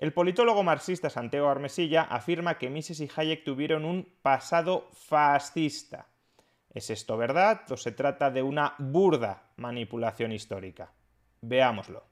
El 0.00 0.14
politólogo 0.14 0.62
marxista 0.62 1.10
Santiago 1.10 1.50
Armesilla 1.50 2.04
afirma 2.04 2.56
que 2.56 2.70
Mises 2.70 3.00
y 3.00 3.10
Hayek 3.14 3.44
tuvieron 3.44 3.84
un 3.84 4.08
pasado 4.22 4.88
fascista. 4.94 6.06
¿Es 6.72 6.88
esto 6.88 7.18
verdad 7.18 7.70
o 7.70 7.76
se 7.76 7.92
trata 7.92 8.30
de 8.30 8.42
una 8.42 8.74
burda 8.78 9.50
manipulación 9.56 10.32
histórica? 10.32 10.90
Veámoslo. 11.42 12.04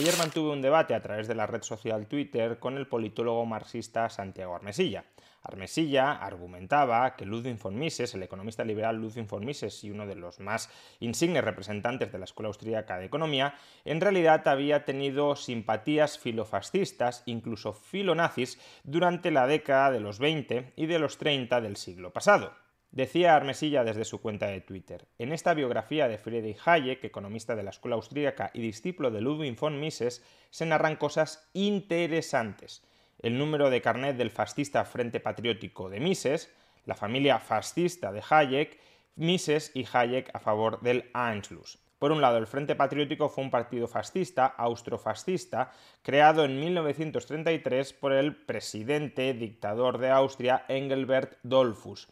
Ayer 0.00 0.16
mantuve 0.16 0.52
un 0.52 0.62
debate 0.62 0.94
a 0.94 1.02
través 1.02 1.28
de 1.28 1.34
la 1.34 1.46
red 1.46 1.60
social 1.62 2.06
Twitter 2.06 2.58
con 2.58 2.78
el 2.78 2.86
politólogo 2.86 3.44
marxista 3.44 4.08
Santiago 4.08 4.54
Armesilla. 4.54 5.04
Armesilla 5.42 6.12
argumentaba 6.12 7.16
que 7.16 7.26
Ludwig 7.26 7.58
von 7.58 7.78
Mises, 7.78 8.14
el 8.14 8.22
economista 8.22 8.64
liberal 8.64 8.96
Ludwig 8.96 9.28
von 9.28 9.44
Mises 9.44 9.84
y 9.84 9.90
uno 9.90 10.06
de 10.06 10.14
los 10.14 10.40
más 10.40 10.70
insignes 11.00 11.44
representantes 11.44 12.10
de 12.10 12.18
la 12.18 12.24
Escuela 12.24 12.48
Austríaca 12.48 12.96
de 12.96 13.04
Economía, 13.04 13.56
en 13.84 14.00
realidad 14.00 14.48
había 14.48 14.86
tenido 14.86 15.36
simpatías 15.36 16.18
filofascistas, 16.18 17.22
incluso 17.26 17.74
filonazis, 17.74 18.58
durante 18.84 19.30
la 19.30 19.46
década 19.46 19.90
de 19.90 20.00
los 20.00 20.18
20 20.18 20.72
y 20.76 20.86
de 20.86 20.98
los 20.98 21.18
30 21.18 21.60
del 21.60 21.76
siglo 21.76 22.10
pasado. 22.10 22.54
Decía 22.92 23.36
Armesilla 23.36 23.84
desde 23.84 24.04
su 24.04 24.20
cuenta 24.20 24.48
de 24.48 24.60
Twitter, 24.60 25.06
en 25.18 25.32
esta 25.32 25.54
biografía 25.54 26.08
de 26.08 26.18
Friedrich 26.18 26.58
Hayek, 26.64 27.04
economista 27.04 27.54
de 27.54 27.62
la 27.62 27.70
escuela 27.70 27.94
austríaca 27.94 28.50
y 28.52 28.62
discípulo 28.62 29.12
de 29.12 29.20
Ludwig 29.20 29.56
von 29.56 29.78
Mises, 29.78 30.24
se 30.50 30.66
narran 30.66 30.96
cosas 30.96 31.48
interesantes. 31.52 32.82
El 33.20 33.38
número 33.38 33.70
de 33.70 33.80
carnet 33.80 34.16
del 34.16 34.32
fascista 34.32 34.84
Frente 34.84 35.20
Patriótico 35.20 35.88
de 35.88 36.00
Mises, 36.00 36.52
la 36.84 36.96
familia 36.96 37.38
fascista 37.38 38.10
de 38.10 38.24
Hayek, 38.28 38.80
Mises 39.14 39.70
y 39.72 39.86
Hayek 39.92 40.30
a 40.34 40.40
favor 40.40 40.80
del 40.80 41.10
Anschluss. 41.12 41.78
Por 42.00 42.10
un 42.10 42.20
lado, 42.20 42.38
el 42.38 42.48
Frente 42.48 42.74
Patriótico 42.74 43.28
fue 43.28 43.44
un 43.44 43.50
partido 43.50 43.86
fascista, 43.86 44.46
austrofascista, 44.46 45.70
creado 46.02 46.44
en 46.44 46.58
1933 46.58 47.92
por 47.92 48.14
el 48.14 48.34
presidente 48.34 49.32
dictador 49.34 49.98
de 49.98 50.10
Austria, 50.10 50.64
Engelbert 50.66 51.38
Dollfuss. 51.44 52.08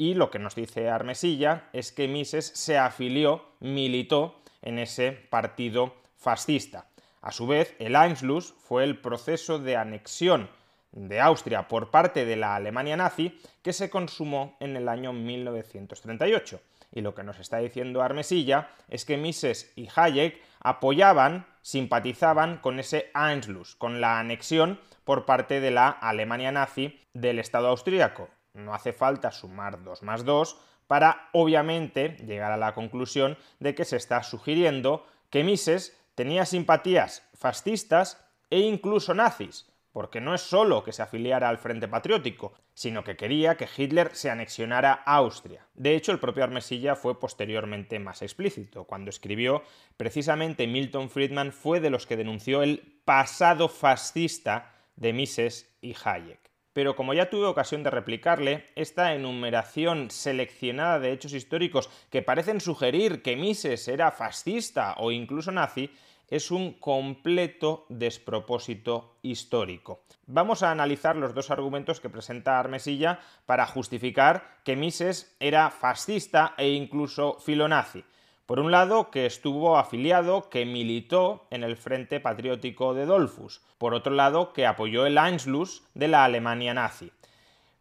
Y 0.00 0.14
lo 0.14 0.30
que 0.30 0.38
nos 0.38 0.54
dice 0.54 0.88
Armesilla 0.88 1.68
es 1.74 1.92
que 1.92 2.08
Mises 2.08 2.46
se 2.46 2.78
afilió, 2.78 3.44
militó 3.60 4.40
en 4.62 4.78
ese 4.78 5.12
partido 5.12 5.94
fascista. 6.16 6.86
A 7.20 7.32
su 7.32 7.46
vez, 7.46 7.76
el 7.78 7.94
Anschluss 7.94 8.54
fue 8.60 8.84
el 8.84 8.98
proceso 8.98 9.58
de 9.58 9.76
anexión 9.76 10.48
de 10.92 11.20
Austria 11.20 11.68
por 11.68 11.90
parte 11.90 12.24
de 12.24 12.36
la 12.36 12.56
Alemania 12.56 12.96
nazi 12.96 13.38
que 13.60 13.74
se 13.74 13.90
consumó 13.90 14.56
en 14.58 14.74
el 14.74 14.88
año 14.88 15.12
1938. 15.12 16.62
Y 16.92 17.02
lo 17.02 17.14
que 17.14 17.22
nos 17.22 17.38
está 17.38 17.58
diciendo 17.58 18.00
Armesilla 18.00 18.70
es 18.88 19.04
que 19.04 19.18
Mises 19.18 19.70
y 19.76 19.86
Hayek 19.94 20.40
apoyaban, 20.60 21.44
simpatizaban 21.60 22.56
con 22.56 22.80
ese 22.80 23.10
Anschluss, 23.12 23.76
con 23.76 24.00
la 24.00 24.18
anexión 24.18 24.80
por 25.04 25.26
parte 25.26 25.60
de 25.60 25.72
la 25.72 25.90
Alemania 25.90 26.52
nazi 26.52 26.98
del 27.12 27.38
Estado 27.38 27.68
austríaco. 27.68 28.30
No 28.54 28.74
hace 28.74 28.92
falta 28.92 29.30
sumar 29.30 29.82
2 29.82 30.02
más 30.02 30.24
2 30.24 30.58
para, 30.86 31.28
obviamente, 31.32 32.16
llegar 32.26 32.50
a 32.50 32.56
la 32.56 32.74
conclusión 32.74 33.38
de 33.60 33.74
que 33.74 33.84
se 33.84 33.96
está 33.96 34.22
sugiriendo 34.24 35.06
que 35.30 35.44
Mises 35.44 35.96
tenía 36.16 36.44
simpatías 36.44 37.28
fascistas 37.32 38.24
e 38.50 38.58
incluso 38.58 39.14
nazis, 39.14 39.70
porque 39.92 40.20
no 40.20 40.34
es 40.34 40.40
solo 40.40 40.82
que 40.82 40.92
se 40.92 41.02
afiliara 41.02 41.48
al 41.48 41.58
Frente 41.58 41.86
Patriótico, 41.86 42.54
sino 42.74 43.04
que 43.04 43.16
quería 43.16 43.56
que 43.56 43.68
Hitler 43.74 44.14
se 44.14 44.30
anexionara 44.30 45.02
a 45.06 45.14
Austria. 45.16 45.66
De 45.74 45.94
hecho, 45.94 46.10
el 46.10 46.18
propio 46.18 46.42
Armesilla 46.42 46.96
fue 46.96 47.20
posteriormente 47.20 47.98
más 48.00 48.22
explícito. 48.22 48.84
Cuando 48.84 49.10
escribió, 49.10 49.62
precisamente 49.96 50.66
Milton 50.66 51.08
Friedman 51.08 51.52
fue 51.52 51.78
de 51.78 51.90
los 51.90 52.06
que 52.06 52.16
denunció 52.16 52.62
el 52.62 53.00
pasado 53.04 53.68
fascista 53.68 54.74
de 54.96 55.12
Mises 55.12 55.76
y 55.80 55.94
Hayek 56.04 56.49
pero 56.80 56.96
como 56.96 57.12
ya 57.12 57.28
tuve 57.28 57.44
ocasión 57.44 57.82
de 57.82 57.90
replicarle, 57.90 58.64
esta 58.74 59.12
enumeración 59.14 60.10
seleccionada 60.10 60.98
de 60.98 61.12
hechos 61.12 61.34
históricos 61.34 61.90
que 62.08 62.22
parecen 62.22 62.58
sugerir 62.58 63.20
que 63.20 63.36
Mises 63.36 63.86
era 63.86 64.10
fascista 64.10 64.94
o 64.96 65.12
incluso 65.12 65.52
nazi, 65.52 65.90
es 66.28 66.50
un 66.50 66.72
completo 66.72 67.84
despropósito 67.90 69.18
histórico. 69.20 70.04
Vamos 70.24 70.62
a 70.62 70.70
analizar 70.70 71.16
los 71.16 71.34
dos 71.34 71.50
argumentos 71.50 72.00
que 72.00 72.08
presenta 72.08 72.58
Armesilla 72.58 73.20
para 73.44 73.66
justificar 73.66 74.62
que 74.64 74.74
Mises 74.74 75.36
era 75.38 75.68
fascista 75.68 76.54
e 76.56 76.70
incluso 76.70 77.36
filonazi. 77.40 78.04
Por 78.50 78.58
un 78.58 78.72
lado, 78.72 79.12
que 79.12 79.26
estuvo 79.26 79.78
afiliado, 79.78 80.50
que 80.50 80.66
militó 80.66 81.46
en 81.52 81.62
el 81.62 81.76
Frente 81.76 82.18
Patriótico 82.18 82.94
de 82.94 83.06
Dollfuss. 83.06 83.64
Por 83.78 83.94
otro 83.94 84.12
lado, 84.12 84.52
que 84.52 84.66
apoyó 84.66 85.06
el 85.06 85.18
Anschluss 85.18 85.86
de 85.94 86.08
la 86.08 86.24
Alemania 86.24 86.74
nazi. 86.74 87.12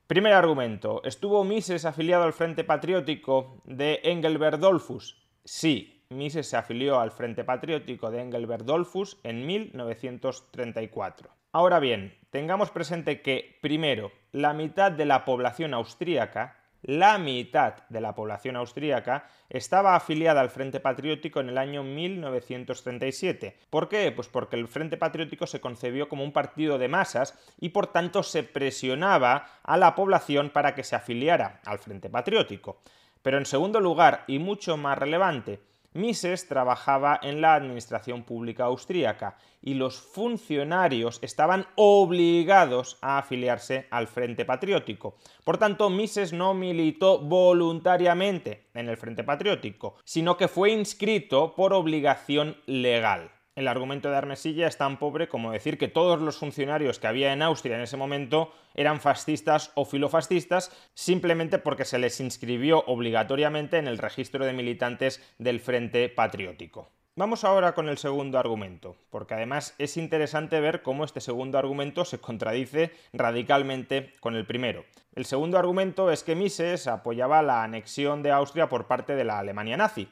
Primer 0.06 0.34
argumento, 0.34 1.02
¿estuvo 1.06 1.44
Mises 1.44 1.86
afiliado 1.86 2.24
al 2.24 2.34
Frente 2.34 2.64
Patriótico 2.64 3.64
de 3.66 4.00
Engelbert 4.04 4.60
Dollfuss? 4.60 5.18
Sí, 5.44 6.04
Mises 6.10 6.48
se 6.48 6.58
afilió 6.58 7.00
al 7.00 7.10
Frente 7.10 7.44
Patriótico 7.44 8.12
de 8.12 8.22
Engelbert 8.22 8.64
Dollfuss 8.64 9.18
en 9.24 9.48
1934. 9.48 11.32
Ahora 11.52 11.80
bien, 11.80 12.16
tengamos 12.30 12.70
presente 12.70 13.24
que, 13.24 13.58
primero, 13.64 14.12
la 14.32 14.54
mitad 14.54 14.92
de 14.92 15.06
la 15.06 15.26
población 15.26 15.74
austríaca 15.74 16.59
la 16.82 17.18
mitad 17.18 17.88
de 17.90 18.02
la 18.02 18.16
población 18.16 18.56
austríaca 18.56 19.28
estaba 19.50 19.96
afiliada 19.96 20.42
al 20.42 20.50
Frente 20.50 20.80
Patriótico 20.80 21.40
en 21.40 21.50
el 21.50 21.58
año 21.58 21.84
1937. 21.84 23.58
¿Por 23.70 23.90
qué? 23.90 24.12
Pues 24.12 24.28
porque 24.28 24.56
el 24.56 24.68
Frente 24.68 24.98
Patriótico 24.98 25.48
se 25.48 25.62
concebió 25.62 26.08
como 26.08 26.24
un 26.24 26.34
partido 26.34 26.78
de 26.78 26.88
masas 26.88 27.38
y 27.60 27.70
por 27.70 27.88
tanto 27.88 28.24
se 28.24 28.44
presionaba 28.44 29.48
a 29.64 29.78
la 29.78 29.96
población 29.96 30.50
para 30.50 30.76
que 30.76 30.84
se 30.84 30.96
afiliara 30.96 31.62
al 31.66 31.80
Frente 31.80 32.10
Patriótico. 32.10 32.82
Pero 33.22 33.38
en 33.38 33.46
segundo 33.46 33.82
lugar, 33.82 34.24
y 34.28 34.40
mucho 34.40 34.78
más 34.78 34.98
relevante, 34.98 35.60
Mises 35.94 36.48
trabajaba 36.48 37.20
en 37.24 37.42
la 37.42 37.56
administración 37.56 38.24
pública 38.24 38.66
austríaca 38.66 39.38
y 39.62 39.74
los 39.74 40.00
funcionarios 40.00 41.20
estaban 41.24 41.66
obligados 41.76 42.98
a 43.02 43.18
afiliarse 43.18 43.88
al 43.90 44.08
Frente 44.08 44.46
Patriótico. 44.46 45.18
Por 45.44 45.58
tanto, 45.58 45.90
Mises 45.90 46.32
no 46.32 46.54
militó 46.54 47.20
voluntariamente 47.20 48.68
en 48.76 48.88
el 48.88 48.98
Frente 48.98 49.24
Patriótico, 49.24 49.96
sino 50.04 50.38
que 50.38 50.48
fue 50.48 50.72
inscrito 50.72 51.56
por 51.56 51.74
obligación 51.74 52.58
legal. 52.68 53.32
El 53.60 53.68
argumento 53.68 54.10
de 54.10 54.16
Armesilla 54.16 54.68
es 54.68 54.78
tan 54.78 55.00
pobre 55.00 55.28
como 55.28 55.52
decir 55.52 55.78
que 55.78 55.90
todos 55.90 56.22
los 56.22 56.38
funcionarios 56.38 56.98
que 56.98 57.08
había 57.08 57.34
en 57.34 57.42
Austria 57.42 57.76
en 57.76 57.82
ese 57.82 57.98
momento 57.98 58.54
eran 58.74 59.02
fascistas 59.02 59.74
o 59.76 59.84
filofascistas 59.84 60.72
simplemente 60.94 61.60
porque 61.60 61.84
se 61.84 62.00
les 62.00 62.22
inscribió 62.22 62.86
obligatoriamente 62.88 63.78
en 63.78 63.90
el 63.90 63.98
registro 63.98 64.46
de 64.46 64.54
militantes 64.54 65.22
del 65.40 65.60
Frente 65.60 66.08
Patriótico. 66.08 66.88
Vamos 67.18 67.44
ahora 67.44 67.74
con 67.74 67.90
el 67.90 67.98
segundo 67.98 68.40
argumento, 68.40 68.96
porque 69.10 69.34
además 69.34 69.76
es 69.78 69.98
interesante 69.98 70.62
ver 70.62 70.82
cómo 70.82 71.04
este 71.04 71.20
segundo 71.20 71.58
argumento 71.58 72.06
se 72.06 72.22
contradice 72.22 72.94
radicalmente 73.12 74.14
con 74.22 74.38
el 74.38 74.46
primero. 74.46 74.86
El 75.16 75.26
segundo 75.26 75.58
argumento 75.58 76.12
es 76.12 76.24
que 76.24 76.34
Mises 76.34 76.88
apoyaba 76.88 77.42
la 77.42 77.64
anexión 77.64 78.24
de 78.24 78.32
Austria 78.32 78.70
por 78.70 78.88
parte 78.88 79.16
de 79.16 79.26
la 79.26 79.38
Alemania 79.38 79.76
nazi. 79.76 80.08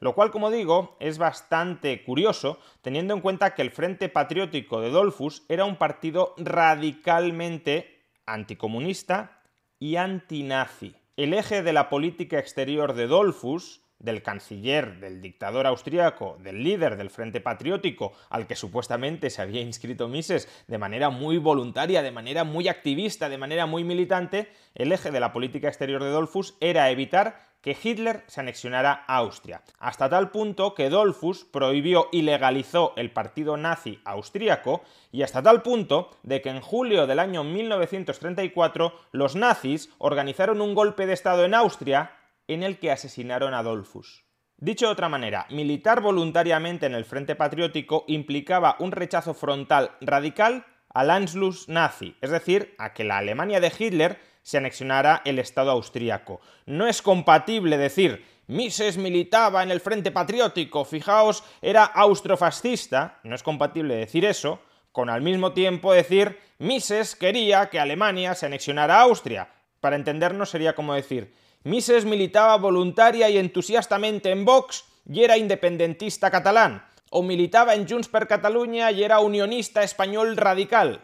Lo 0.00 0.14
cual, 0.14 0.30
como 0.30 0.50
digo, 0.50 0.96
es 1.00 1.18
bastante 1.18 2.04
curioso, 2.04 2.58
teniendo 2.82 3.14
en 3.14 3.20
cuenta 3.20 3.54
que 3.54 3.62
el 3.62 3.70
Frente 3.70 4.08
Patriótico 4.08 4.80
de 4.80 4.90
Dollfuss 4.90 5.44
era 5.48 5.64
un 5.64 5.76
partido 5.76 6.34
radicalmente 6.38 7.98
anticomunista 8.24 9.42
y 9.78 9.96
antinazi. 9.96 10.94
El 11.16 11.34
eje 11.34 11.62
de 11.62 11.72
la 11.72 11.88
política 11.88 12.38
exterior 12.38 12.94
de 12.94 13.08
Dollfuss, 13.08 13.82
del 13.98 14.22
canciller, 14.22 15.00
del 15.00 15.20
dictador 15.20 15.66
austriaco, 15.66 16.36
del 16.40 16.62
líder 16.62 16.96
del 16.96 17.10
Frente 17.10 17.40
Patriótico, 17.40 18.12
al 18.30 18.46
que 18.46 18.54
supuestamente 18.54 19.28
se 19.30 19.42
había 19.42 19.60
inscrito 19.60 20.06
Mises 20.06 20.48
de 20.68 20.78
manera 20.78 21.10
muy 21.10 21.38
voluntaria, 21.38 22.02
de 22.02 22.12
manera 22.12 22.44
muy 22.44 22.68
activista, 22.68 23.28
de 23.28 23.38
manera 23.38 23.66
muy 23.66 23.82
militante, 23.82 24.52
el 24.76 24.92
eje 24.92 25.10
de 25.10 25.18
la 25.18 25.32
política 25.32 25.66
exterior 25.66 26.04
de 26.04 26.10
Dollfuss 26.10 26.56
era 26.60 26.90
evitar 26.90 27.47
que 27.68 27.76
Hitler 27.82 28.24
se 28.28 28.40
anexionara 28.40 29.04
a 29.06 29.16
Austria, 29.16 29.60
hasta 29.78 30.08
tal 30.08 30.30
punto 30.30 30.74
que 30.74 30.88
Dollfuss 30.88 31.44
prohibió 31.44 32.08
y 32.12 32.22
legalizó 32.22 32.94
el 32.96 33.10
partido 33.10 33.58
nazi 33.58 34.00
austríaco 34.06 34.80
y 35.12 35.20
hasta 35.20 35.42
tal 35.42 35.60
punto 35.60 36.16
de 36.22 36.40
que 36.40 36.48
en 36.48 36.62
julio 36.62 37.06
del 37.06 37.18
año 37.18 37.44
1934 37.44 38.94
los 39.12 39.36
nazis 39.36 39.90
organizaron 39.98 40.62
un 40.62 40.74
golpe 40.74 41.04
de 41.04 41.12
Estado 41.12 41.44
en 41.44 41.52
Austria 41.52 42.12
en 42.46 42.62
el 42.62 42.78
que 42.78 42.90
asesinaron 42.90 43.52
a 43.52 43.62
Dollfuss. 43.62 44.24
Dicho 44.56 44.86
de 44.86 44.92
otra 44.92 45.10
manera, 45.10 45.46
militar 45.50 46.00
voluntariamente 46.00 46.86
en 46.86 46.94
el 46.94 47.04
Frente 47.04 47.36
Patriótico 47.36 48.06
implicaba 48.08 48.76
un 48.78 48.92
rechazo 48.92 49.34
frontal 49.34 49.90
radical 50.00 50.64
al 50.88 51.10
Anschluss 51.10 51.68
nazi, 51.68 52.16
es 52.22 52.30
decir, 52.30 52.74
a 52.78 52.94
que 52.94 53.04
la 53.04 53.18
Alemania 53.18 53.60
de 53.60 53.70
Hitler 53.78 54.18
se 54.48 54.56
anexionara 54.56 55.20
el 55.26 55.38
Estado 55.38 55.70
austríaco. 55.72 56.40
No 56.64 56.86
es 56.86 57.02
compatible 57.02 57.76
decir 57.76 58.24
Mises 58.46 58.96
militaba 58.96 59.62
en 59.62 59.70
el 59.70 59.78
Frente 59.78 60.10
Patriótico, 60.10 60.86
fijaos, 60.86 61.44
era 61.60 61.84
austrofascista, 61.84 63.18
no 63.24 63.34
es 63.34 63.42
compatible 63.42 63.94
decir 63.96 64.24
eso, 64.24 64.62
con 64.90 65.10
al 65.10 65.20
mismo 65.20 65.52
tiempo 65.52 65.92
decir 65.92 66.38
Mises 66.56 67.14
quería 67.14 67.68
que 67.68 67.78
Alemania 67.78 68.34
se 68.34 68.46
anexionara 68.46 68.96
a 68.96 69.02
Austria. 69.02 69.50
Para 69.80 69.96
entendernos 69.96 70.48
sería 70.48 70.74
como 70.74 70.94
decir 70.94 71.34
Mises 71.64 72.06
militaba 72.06 72.56
voluntaria 72.56 73.28
y 73.28 73.36
entusiastamente 73.36 74.30
en 74.30 74.46
Vox 74.46 74.86
y 75.06 75.24
era 75.24 75.36
independentista 75.36 76.30
catalán, 76.30 76.86
o 77.10 77.22
militaba 77.22 77.74
en 77.74 77.86
Junts 77.86 78.08
per 78.08 78.26
Catalunya 78.26 78.90
y 78.92 79.04
era 79.04 79.20
unionista 79.20 79.82
español 79.82 80.38
radical. 80.38 81.02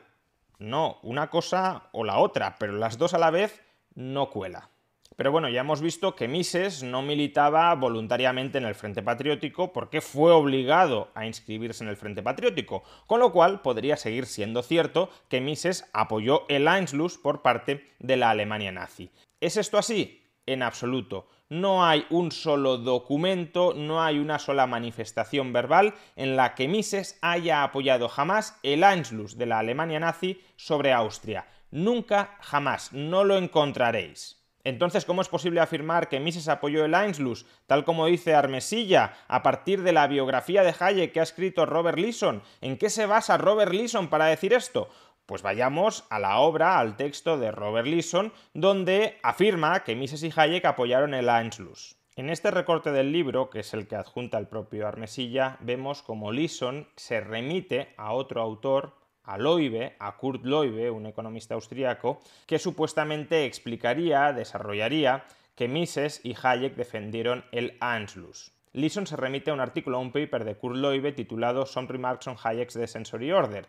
No, 0.59 0.99
una 1.03 1.31
cosa 1.31 1.89
o 1.93 2.05
la 2.05 2.19
otra, 2.19 2.56
pero 2.59 2.75
las 2.75 2.99
dos 2.99 3.15
a 3.15 3.19
la 3.19 3.31
vez 3.31 3.62
no 3.95 4.31
cuela. 4.31 4.71
Pero 5.17 5.31
bueno, 5.31 5.49
ya 5.49 5.61
hemos 5.61 5.81
visto 5.81 6.17
que 6.17 6.27
Mises 6.27 6.83
no 6.83 7.01
militaba 7.01 7.73
voluntariamente 7.77 8.59
en 8.59 8.65
el 8.65 8.75
Frente 8.75 9.03
Patriótico 9.03 9.73
porque 9.73 10.01
fue 10.01 10.33
obligado 10.33 11.11
a 11.15 11.25
inscribirse 11.25 11.85
en 11.85 11.91
el 11.91 11.97
Frente 11.97 12.23
Patriótico, 12.23 12.83
con 13.06 13.21
lo 13.21 13.31
cual 13.31 13.62
podría 13.62 13.97
seguir 13.97 14.27
siendo 14.27 14.62
cierto 14.62 15.11
que 15.29 15.41
Mises 15.41 15.89
apoyó 15.93 16.47
el 16.49 16.67
Anschluss 16.67 17.17
por 17.17 17.43
parte 17.43 17.93
de 18.01 18.17
la 18.17 18.31
Alemania 18.31 18.73
nazi. 18.73 19.11
¿Es 19.41 19.56
esto 19.56 19.79
así? 19.79 20.25
En 20.47 20.62
absoluto 20.62 21.29
no 21.61 21.87
hay 21.87 22.05
un 22.11 22.33
solo 22.33 22.79
documento, 22.79 23.75
no 23.75 24.03
hay 24.03 24.19
una 24.19 24.41
sola 24.41 24.67
manifestación 24.67 25.53
verbal 25.53 25.95
en 26.17 26.35
la 26.35 26.55
que 26.55 26.67
Mises 26.67 27.17
haya 27.23 27.62
apoyado 27.62 28.09
jamás 28.09 28.59
el 28.65 28.83
Anschluss 28.83 29.39
de 29.39 29.47
la 29.47 29.61
Alemania 29.61 30.01
nazi 30.01 30.43
sobre 30.56 30.93
Austria. 30.93 31.47
Nunca, 31.71 32.37
jamás, 32.41 32.93
no 32.93 33.23
lo 33.23 33.39
encontraréis. 33.39 34.43
Entonces, 34.65 35.05
¿cómo 35.05 35.23
es 35.23 35.29
posible 35.29 35.61
afirmar 35.61 36.09
que 36.09 36.19
Mises 36.19 36.49
apoyó 36.49 36.85
el 36.85 36.95
Einschluss, 36.95 37.47
tal 37.67 37.85
como 37.85 38.06
dice 38.06 38.35
Armesilla, 38.35 39.12
a 39.29 39.43
partir 39.43 39.83
de 39.83 39.93
la 39.93 40.09
biografía 40.09 40.65
de 40.65 40.75
Hayek 40.77 41.12
que 41.12 41.21
ha 41.21 41.25
escrito 41.25 41.67
Robert 41.67 41.99
Leeson? 41.99 42.43
¿En 42.62 42.79
qué 42.79 42.91
se 42.91 43.06
basa 43.06 43.37
Robert 43.37 43.73
Leeson 43.73 44.09
para 44.09 44.27
decir 44.27 44.55
esto? 44.55 44.89
Pues 45.26 45.41
vayamos 45.41 46.05
a 46.11 46.19
la 46.19 46.38
obra, 46.38 46.79
al 46.79 46.97
texto 46.97 47.38
de 47.38 47.50
Robert 47.50 47.87
Leeson, 47.87 48.32
donde 48.53 49.19
afirma 49.23 49.82
que 49.82 49.97
Mises 49.97 50.23
y 50.23 50.31
Hayek 50.35 50.67
apoyaron 50.67 51.15
el 51.15 51.31
Anschluss. 51.31 51.97
En 52.15 52.29
este 52.29 52.50
recorte 52.50 52.93
del 52.93 53.11
libro, 53.11 53.49
que 53.49 53.61
es 53.61 53.73
el 53.73 53.88
que 53.88 53.97
adjunta 53.97 54.37
el 54.37 54.49
propio 54.49 54.87
Armesilla, 54.87 55.56
vemos 55.61 56.03
como 56.03 56.31
Leeson 56.31 56.87
se 56.97 57.21
remite 57.21 57.94
a 57.97 58.12
otro 58.12 58.43
autor, 58.43 58.99
a 59.23 59.38
Loibe, 59.38 59.97
a 59.99 60.15
Kurt 60.19 60.44
Loibe, 60.44 60.91
un 60.91 61.06
economista 61.06 61.55
austríaco, 61.55 62.20
que 62.47 62.59
supuestamente 62.59 63.47
explicaría, 63.47 64.35
desarrollaría 64.35 65.25
que 65.55 65.69
Mises 65.69 66.20
y 66.23 66.37
Hayek 66.41 66.77
defendieron 66.77 67.47
el 67.50 67.79
Anschluss. 67.81 68.53
Leeson 68.75 69.06
se 69.06 69.17
remite 69.17 69.50
a 69.50 69.55
un 69.55 69.61
artículo, 69.61 69.97
a 69.97 70.00
un 70.00 70.12
paper 70.12 70.44
de 70.44 70.56
Kurt 70.56 70.77
Loibe 70.77 71.12
titulado 71.12 71.65
Some 71.65 71.88
Remarks 71.88 72.27
on 72.27 72.37
Hayek's 72.43 72.79
Sensory 72.91 73.32
Order, 73.32 73.67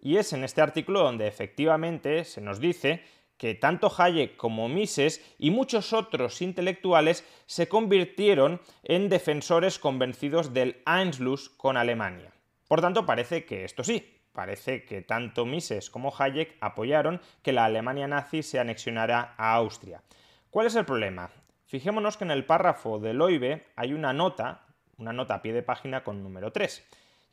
y 0.00 0.16
es 0.16 0.32
en 0.32 0.44
este 0.44 0.60
artículo 0.60 1.02
donde 1.02 1.26
efectivamente 1.26 2.24
se 2.24 2.40
nos 2.40 2.60
dice 2.60 3.02
que 3.36 3.54
tanto 3.54 3.92
Hayek 3.96 4.36
como 4.36 4.68
Mises 4.68 5.22
y 5.38 5.50
muchos 5.50 5.92
otros 5.92 6.40
intelectuales 6.42 7.24
se 7.46 7.68
convirtieron 7.68 8.60
en 8.82 9.08
defensores 9.08 9.78
convencidos 9.78 10.54
del 10.54 10.82
Einschluss 10.86 11.50
con 11.50 11.76
Alemania. 11.76 12.32
Por 12.66 12.80
tanto, 12.80 13.04
parece 13.04 13.44
que 13.44 13.64
esto 13.64 13.84
sí, 13.84 14.20
parece 14.32 14.84
que 14.84 15.02
tanto 15.02 15.44
Mises 15.44 15.90
como 15.90 16.14
Hayek 16.16 16.56
apoyaron 16.60 17.20
que 17.42 17.52
la 17.52 17.66
Alemania 17.66 18.08
nazi 18.08 18.42
se 18.42 18.58
anexionara 18.58 19.34
a 19.36 19.54
Austria. 19.54 20.02
¿Cuál 20.50 20.66
es 20.66 20.76
el 20.76 20.86
problema? 20.86 21.30
Fijémonos 21.66 22.16
que 22.16 22.24
en 22.24 22.30
el 22.30 22.46
párrafo 22.46 22.98
del 22.98 23.20
OIBE 23.20 23.66
hay 23.76 23.92
una 23.92 24.12
nota, 24.12 24.66
una 24.96 25.12
nota 25.12 25.34
a 25.34 25.42
pie 25.42 25.52
de 25.52 25.62
página 25.62 26.04
con 26.04 26.22
número 26.22 26.52
3 26.52 26.86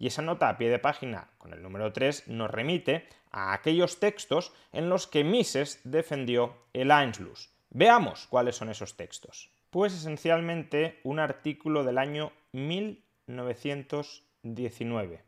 y 0.03 0.07
esa 0.07 0.21
nota 0.21 0.49
a 0.49 0.57
pie 0.57 0.69
de 0.69 0.79
página 0.79 1.29
con 1.37 1.53
el 1.53 1.63
número 1.63 1.93
3 1.93 2.27
nos 2.27 2.51
remite 2.51 3.07
a 3.31 3.53
aquellos 3.53 4.01
textos 4.01 4.51
en 4.73 4.89
los 4.89 5.07
que 5.07 5.23
Mises 5.23 5.79
defendió 5.85 6.57
el 6.73 6.91
Einschluss. 6.91 7.53
Veamos 7.69 8.27
cuáles 8.27 8.57
son 8.57 8.69
esos 8.69 8.97
textos. 8.97 9.49
Pues 9.69 9.93
esencialmente 9.93 10.99
un 11.05 11.19
artículo 11.19 11.85
del 11.85 11.97
año 11.97 12.33
1919. 12.51 15.23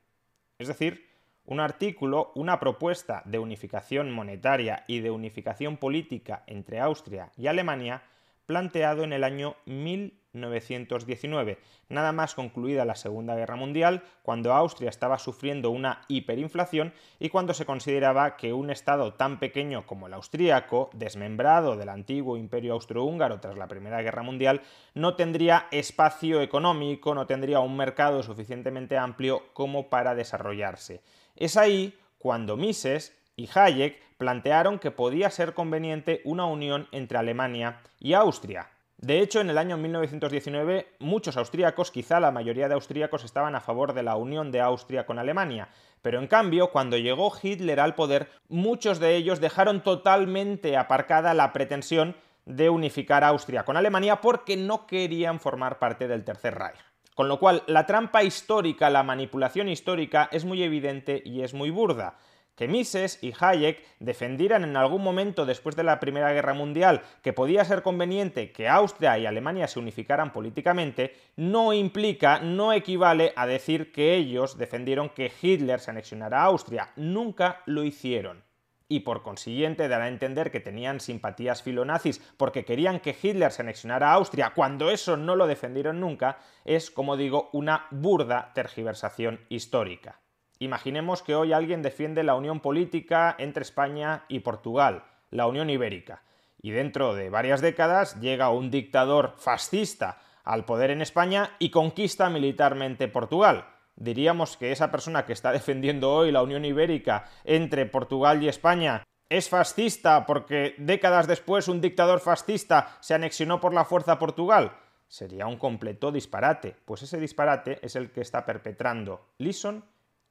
Es 0.60 0.68
decir, 0.68 1.10
un 1.46 1.62
artículo, 1.62 2.34
una 2.36 2.60
propuesta 2.60 3.22
de 3.24 3.40
unificación 3.40 4.12
monetaria 4.12 4.84
y 4.90 5.00
de 5.00 5.10
unificación 5.10 5.78
política 5.78 6.44
entre 6.48 6.82
Austria 6.82 7.32
y 7.38 7.48
Alemania 7.48 8.04
planteado 8.46 9.04
en 9.04 9.14
el 9.14 9.24
año 9.24 9.56
1919 9.66 10.26
1919, 10.36 11.58
nada 11.90 12.12
más 12.12 12.36
concluida 12.36 12.86
la 12.86 12.96
Segunda 12.96 13.36
Guerra 13.36 13.56
Mundial, 13.56 14.04
cuando 14.22 14.54
Austria 14.54 14.90
estaba 14.90 15.18
sufriendo 15.18 15.72
una 15.72 16.02
hiperinflación 16.08 16.94
y 17.20 17.30
cuando 17.30 17.54
se 17.54 17.66
consideraba 17.66 18.36
que 18.38 18.54
un 18.54 18.70
Estado 18.70 19.14
tan 19.14 19.40
pequeño 19.40 19.86
como 19.86 20.08
el 20.08 20.14
austríaco, 20.14 20.90
desmembrado 20.94 21.78
del 21.78 21.90
antiguo 21.90 22.38
imperio 22.38 22.74
austrohúngaro 22.74 23.40
tras 23.40 23.58
la 23.58 23.68
Primera 23.68 24.02
Guerra 24.02 24.24
Mundial, 24.24 24.62
no 24.94 25.16
tendría 25.16 25.68
espacio 25.72 26.42
económico, 26.42 27.16
no 27.16 27.26
tendría 27.26 27.62
un 27.62 27.78
mercado 27.78 28.22
suficientemente 28.22 28.98
amplio 28.98 29.44
como 29.54 29.90
para 29.90 30.16
desarrollarse. 30.16 31.02
Es 31.36 31.58
ahí 31.58 31.98
cuando 32.18 32.58
Mises 32.58 33.18
y 33.36 33.50
Hayek 33.54 34.02
plantearon 34.18 34.80
que 34.80 34.92
podía 34.92 35.30
ser 35.30 35.54
conveniente 35.54 36.22
una 36.24 36.46
unión 36.46 36.88
entre 36.92 37.18
Alemania 37.18 37.82
y 38.00 38.14
Austria, 38.14 38.70
de 38.98 39.20
hecho, 39.20 39.42
en 39.42 39.50
el 39.50 39.58
año 39.58 39.78
1919 39.78 40.88
muchos 41.00 41.36
austríacos, 41.36 41.92
quizá 41.92 42.20
la 42.20 42.32
mayoría 42.32 42.70
de 42.70 42.76
austríacos, 42.76 43.26
estaban 43.26 43.54
a 43.54 43.62
favor 43.62 43.94
de 43.94 44.04
la 44.04 44.16
unión 44.16 44.52
de 44.52 44.62
Austria 44.62 45.06
con 45.06 45.20
Alemania, 45.20 45.68
pero 46.02 46.20
en 46.20 46.28
cambio, 46.28 46.72
cuando 46.72 46.98
llegó 46.98 47.32
Hitler 47.42 47.82
al 47.82 47.96
poder, 47.96 48.30
muchos 48.48 49.00
de 49.00 49.16
ellos 49.16 49.42
dejaron 49.42 49.84
totalmente 49.84 50.78
aparcada 50.78 51.34
la 51.34 51.52
pretensión 51.52 52.16
de 52.46 52.70
unificar 52.70 53.24
Austria 53.24 53.64
con 53.64 53.76
Alemania 53.76 54.22
porque 54.22 54.56
no 54.56 54.88
querían 54.88 55.40
formar 55.40 55.78
parte 55.78 56.08
del 56.08 56.24
Tercer 56.24 56.56
Reich. 56.56 56.80
Con 57.16 57.28
lo 57.28 57.40
cual, 57.40 57.64
la 57.68 57.86
trampa 57.86 58.24
histórica, 58.24 58.90
la 58.90 59.04
manipulación 59.04 59.68
histórica 59.68 60.30
es 60.32 60.46
muy 60.46 60.64
evidente 60.64 61.22
y 61.26 61.42
es 61.42 61.54
muy 61.54 61.70
burda. 61.70 62.18
Que 62.56 62.68
Mises 62.68 63.20
y 63.22 63.34
Hayek 63.40 63.84
defendieran 64.00 64.64
en 64.64 64.78
algún 64.78 65.04
momento 65.04 65.46
después 65.46 65.76
de 65.76 65.84
la 65.84 66.00
Primera 66.00 66.32
Guerra 66.32 66.54
Mundial 66.54 67.02
que 67.22 67.34
podía 67.34 67.66
ser 67.66 67.82
conveniente 67.82 68.52
que 68.52 68.68
Austria 68.68 69.18
y 69.18 69.26
Alemania 69.26 69.68
se 69.68 69.80
unificaran 69.80 70.32
políticamente, 70.32 71.16
no 71.36 71.74
implica, 71.74 72.40
no 72.40 72.74
equivale 72.74 73.34
a 73.36 73.46
decir 73.46 73.92
que 73.92 74.16
ellos 74.16 74.58
defendieron 74.58 75.10
que 75.10 75.32
Hitler 75.42 75.80
se 75.80 75.92
anexionara 75.92 76.42
a 76.42 76.46
Austria. 76.46 76.92
Nunca 76.96 77.62
lo 77.66 77.84
hicieron 77.84 78.44
y 78.88 79.02
por 79.02 79.24
consiguiente 79.24 79.88
dará 79.88 80.06
a 80.06 80.10
entender 80.10 80.52
que 80.52 80.60
tenían 80.60 81.00
simpatías 81.00 81.64
filonazis 81.64 82.20
porque 82.38 82.66
querían 82.66 83.00
que 83.00 83.16
Hitler 83.20 83.52
se 83.52 83.64
anexionara 83.64 84.12
a 84.12 84.14
Austria 84.14 84.54
cuando 84.56 84.92
eso 84.92 85.18
no 85.18 85.36
lo 85.36 85.48
defendieron 85.48 86.00
nunca, 86.00 86.38
es, 86.66 86.92
como 86.92 87.18
digo, 87.18 87.50
una 87.54 87.88
burda 87.92 88.52
tergiversación 88.54 89.42
histórica. 89.50 90.20
Imaginemos 90.66 91.22
que 91.22 91.36
hoy 91.36 91.54
alguien 91.54 91.84
defiende 91.84 92.24
la 92.24 92.34
unión 92.34 92.60
política 92.60 93.36
entre 93.38 93.62
España 93.62 94.24
y 94.28 94.40
Portugal, 94.40 95.04
la 95.30 95.46
Unión 95.46 95.70
Ibérica, 95.70 96.24
y 96.60 96.72
dentro 96.72 97.14
de 97.14 97.30
varias 97.30 97.62
décadas 97.62 98.20
llega 98.20 98.50
un 98.50 98.72
dictador 98.72 99.36
fascista 99.38 100.18
al 100.44 100.66
poder 100.66 100.90
en 100.90 101.04
España 101.04 101.52
y 101.60 101.70
conquista 101.70 102.32
militarmente 102.32 103.08
Portugal. 103.08 103.68
Diríamos 103.96 104.58
que 104.58 104.72
esa 104.72 104.90
persona 104.90 105.24
que 105.28 105.34
está 105.34 105.52
defendiendo 105.60 106.12
hoy 106.12 106.32
la 106.32 106.42
Unión 106.42 106.66
Ibérica 106.66 107.26
entre 107.44 107.86
Portugal 107.86 108.42
y 108.42 108.48
España 108.48 109.04
es 109.30 109.50
fascista 109.50 110.26
porque 110.26 110.74
décadas 110.80 111.28
después 111.28 111.68
un 111.68 111.80
dictador 111.80 112.22
fascista 112.22 112.98
se 113.02 113.14
anexionó 113.14 113.62
por 113.62 113.72
la 113.72 113.86
fuerza 113.86 114.14
a 114.14 114.20
Portugal. 114.20 114.72
Sería 115.08 115.46
un 115.46 115.58
completo 115.58 116.12
disparate, 116.12 116.76
pues 116.86 117.04
ese 117.04 117.20
disparate 117.20 117.78
es 117.84 117.96
el 117.96 118.10
que 118.10 118.22
está 118.22 118.48
perpetrando 118.48 119.28
Lison 119.38 119.86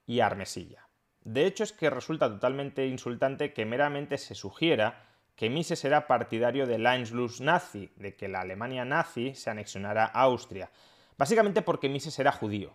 y 0.06 0.20
Armesilla. 0.20 0.88
De 1.22 1.46
hecho, 1.46 1.64
es 1.64 1.72
que 1.72 1.90
resulta 1.90 2.28
totalmente 2.28 2.86
insultante 2.86 3.52
que 3.52 3.64
meramente 3.64 4.18
se 4.18 4.34
sugiera 4.34 5.02
que 5.36 5.50
Mises 5.50 5.84
era 5.84 6.06
partidario 6.06 6.66
del 6.66 6.86
Einschluss 6.86 7.40
nazi, 7.40 7.90
de 7.96 8.14
que 8.14 8.28
la 8.28 8.42
Alemania 8.42 8.84
nazi 8.84 9.34
se 9.34 9.50
anexionara 9.50 10.04
a 10.04 10.22
Austria, 10.22 10.70
básicamente 11.16 11.62
porque 11.62 11.88
Mises 11.88 12.18
era 12.18 12.30
judío. 12.30 12.74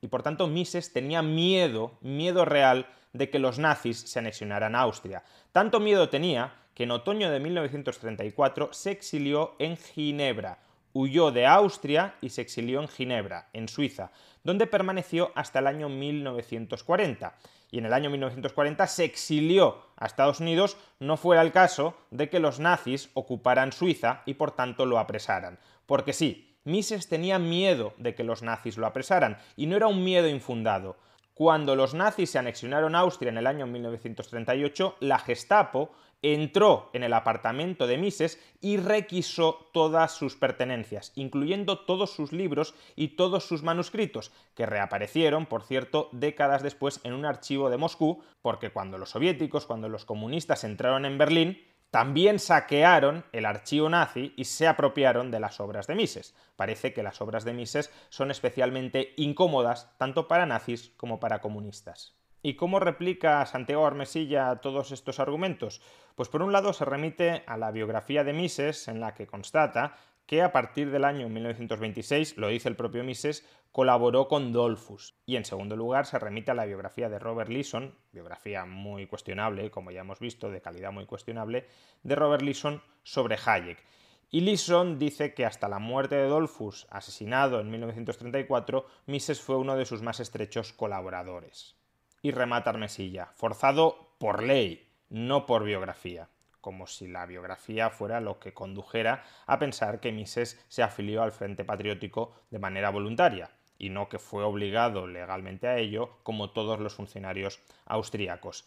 Y 0.00 0.08
por 0.08 0.22
tanto 0.22 0.46
Mises 0.46 0.92
tenía 0.92 1.22
miedo, 1.22 1.98
miedo 2.00 2.44
real, 2.44 2.86
de 3.12 3.30
que 3.30 3.38
los 3.38 3.58
nazis 3.58 3.98
se 3.98 4.18
anexionaran 4.18 4.74
a 4.74 4.80
Austria. 4.80 5.24
Tanto 5.50 5.80
miedo 5.80 6.08
tenía 6.08 6.54
que 6.74 6.84
en 6.84 6.92
otoño 6.92 7.30
de 7.30 7.40
1934 7.40 8.72
se 8.72 8.92
exilió 8.92 9.56
en 9.58 9.76
Ginebra, 9.76 10.60
huyó 10.92 11.32
de 11.32 11.46
Austria 11.46 12.14
y 12.20 12.30
se 12.30 12.42
exilió 12.42 12.80
en 12.80 12.88
Ginebra, 12.88 13.48
en 13.52 13.66
Suiza, 13.66 14.12
donde 14.48 14.66
permaneció 14.66 15.30
hasta 15.34 15.58
el 15.58 15.66
año 15.66 15.90
1940. 15.90 17.34
Y 17.70 17.80
en 17.80 17.84
el 17.84 17.92
año 17.92 18.08
1940 18.08 18.86
se 18.86 19.04
exilió 19.04 19.84
a 19.94 20.06
Estados 20.06 20.40
Unidos, 20.40 20.78
no 21.00 21.18
fuera 21.18 21.42
el 21.42 21.52
caso 21.52 21.98
de 22.10 22.30
que 22.30 22.40
los 22.40 22.58
nazis 22.58 23.10
ocuparan 23.12 23.72
Suiza 23.72 24.22
y 24.24 24.32
por 24.32 24.52
tanto 24.52 24.86
lo 24.86 24.98
apresaran. 24.98 25.58
Porque 25.84 26.14
sí, 26.14 26.56
Mises 26.64 27.10
tenía 27.10 27.38
miedo 27.38 27.92
de 27.98 28.14
que 28.14 28.24
los 28.24 28.42
nazis 28.42 28.78
lo 28.78 28.86
apresaran, 28.86 29.36
y 29.54 29.66
no 29.66 29.76
era 29.76 29.86
un 29.86 30.02
miedo 30.02 30.28
infundado. 30.28 30.96
Cuando 31.34 31.76
los 31.76 31.92
nazis 31.92 32.30
se 32.30 32.38
anexionaron 32.38 32.94
a 32.94 33.00
Austria 33.00 33.28
en 33.28 33.36
el 33.36 33.46
año 33.46 33.66
1938, 33.66 34.96
la 35.00 35.18
Gestapo 35.18 35.92
entró 36.22 36.90
en 36.92 37.02
el 37.02 37.12
apartamento 37.12 37.86
de 37.86 37.98
Mises 37.98 38.40
y 38.60 38.76
requisó 38.76 39.70
todas 39.72 40.12
sus 40.12 40.36
pertenencias, 40.36 41.12
incluyendo 41.14 41.80
todos 41.80 42.10
sus 42.10 42.32
libros 42.32 42.74
y 42.96 43.08
todos 43.16 43.44
sus 43.44 43.62
manuscritos, 43.62 44.32
que 44.54 44.66
reaparecieron, 44.66 45.46
por 45.46 45.62
cierto, 45.62 46.08
décadas 46.12 46.62
después 46.62 47.00
en 47.04 47.12
un 47.12 47.24
archivo 47.24 47.70
de 47.70 47.76
Moscú, 47.76 48.22
porque 48.42 48.70
cuando 48.70 48.98
los 48.98 49.10
soviéticos, 49.10 49.66
cuando 49.66 49.88
los 49.88 50.04
comunistas 50.04 50.64
entraron 50.64 51.04
en 51.04 51.18
Berlín, 51.18 51.58
también 51.90 52.38
saquearon 52.38 53.24
el 53.32 53.46
archivo 53.46 53.88
nazi 53.88 54.34
y 54.36 54.44
se 54.44 54.66
apropiaron 54.66 55.30
de 55.30 55.40
las 55.40 55.58
obras 55.58 55.86
de 55.86 55.94
Mises. 55.94 56.34
Parece 56.56 56.92
que 56.92 57.02
las 57.02 57.22
obras 57.22 57.44
de 57.44 57.54
Mises 57.54 57.90
son 58.10 58.30
especialmente 58.30 59.14
incómodas 59.16 59.96
tanto 59.96 60.28
para 60.28 60.44
nazis 60.44 60.90
como 60.96 61.18
para 61.18 61.40
comunistas. 61.40 62.17
¿Y 62.48 62.54
cómo 62.54 62.80
replica 62.80 63.44
Santiago 63.44 63.86
Armesilla 63.86 64.56
todos 64.62 64.90
estos 64.90 65.20
argumentos? 65.20 65.82
Pues 66.14 66.30
por 66.30 66.40
un 66.40 66.50
lado 66.50 66.72
se 66.72 66.86
remite 66.86 67.42
a 67.46 67.58
la 67.58 67.70
biografía 67.72 68.24
de 68.24 68.32
Mises 68.32 68.88
en 68.88 69.00
la 69.00 69.12
que 69.12 69.26
constata 69.26 69.96
que 70.24 70.40
a 70.40 70.50
partir 70.50 70.90
del 70.90 71.04
año 71.04 71.28
1926, 71.28 72.38
lo 72.38 72.48
dice 72.48 72.70
el 72.70 72.74
propio 72.74 73.04
Mises, 73.04 73.46
colaboró 73.70 74.28
con 74.28 74.54
Dolphus. 74.54 75.14
Y 75.26 75.36
en 75.36 75.44
segundo 75.44 75.76
lugar 75.76 76.06
se 76.06 76.18
remite 76.18 76.50
a 76.50 76.54
la 76.54 76.64
biografía 76.64 77.10
de 77.10 77.18
Robert 77.18 77.50
Leeson, 77.50 77.94
biografía 78.12 78.64
muy 78.64 79.06
cuestionable, 79.06 79.70
como 79.70 79.90
ya 79.90 80.00
hemos 80.00 80.18
visto, 80.18 80.50
de 80.50 80.62
calidad 80.62 80.90
muy 80.90 81.04
cuestionable, 81.04 81.66
de 82.02 82.14
Robert 82.14 82.42
Leeson 82.42 82.80
sobre 83.02 83.36
Hayek. 83.44 83.84
Y 84.30 84.40
Leeson 84.40 84.98
dice 84.98 85.34
que 85.34 85.44
hasta 85.44 85.68
la 85.68 85.80
muerte 85.80 86.14
de 86.14 86.28
Dolphus, 86.28 86.86
asesinado 86.88 87.60
en 87.60 87.70
1934, 87.70 88.86
Mises 89.04 89.38
fue 89.38 89.58
uno 89.58 89.76
de 89.76 89.84
sus 89.84 90.00
más 90.00 90.18
estrechos 90.18 90.72
colaboradores. 90.72 91.77
Y 92.22 92.30
remata 92.30 92.70
Armesilla, 92.70 93.26
forzado 93.34 94.14
por 94.18 94.42
ley, 94.42 94.90
no 95.08 95.46
por 95.46 95.64
biografía 95.64 96.28
como 96.60 96.86
si 96.86 97.08
la 97.08 97.24
biografía 97.24 97.88
fuera 97.88 98.20
lo 98.20 98.40
que 98.40 98.52
condujera 98.52 99.24
a 99.46 99.58
pensar 99.58 100.00
que 100.00 100.12
Mises 100.12 100.62
se 100.68 100.82
afilió 100.82 101.22
al 101.22 101.32
Frente 101.32 101.64
Patriótico 101.64 102.34
de 102.50 102.58
manera 102.58 102.90
voluntaria 102.90 103.50
y 103.78 103.90
no 103.90 104.08
que 104.08 104.18
fue 104.18 104.44
obligado 104.44 105.06
legalmente 105.06 105.68
a 105.68 105.78
ello 105.78 106.18
como 106.24 106.50
todos 106.50 106.80
los 106.80 106.94
funcionarios 106.94 107.60
austríacos. 107.86 108.66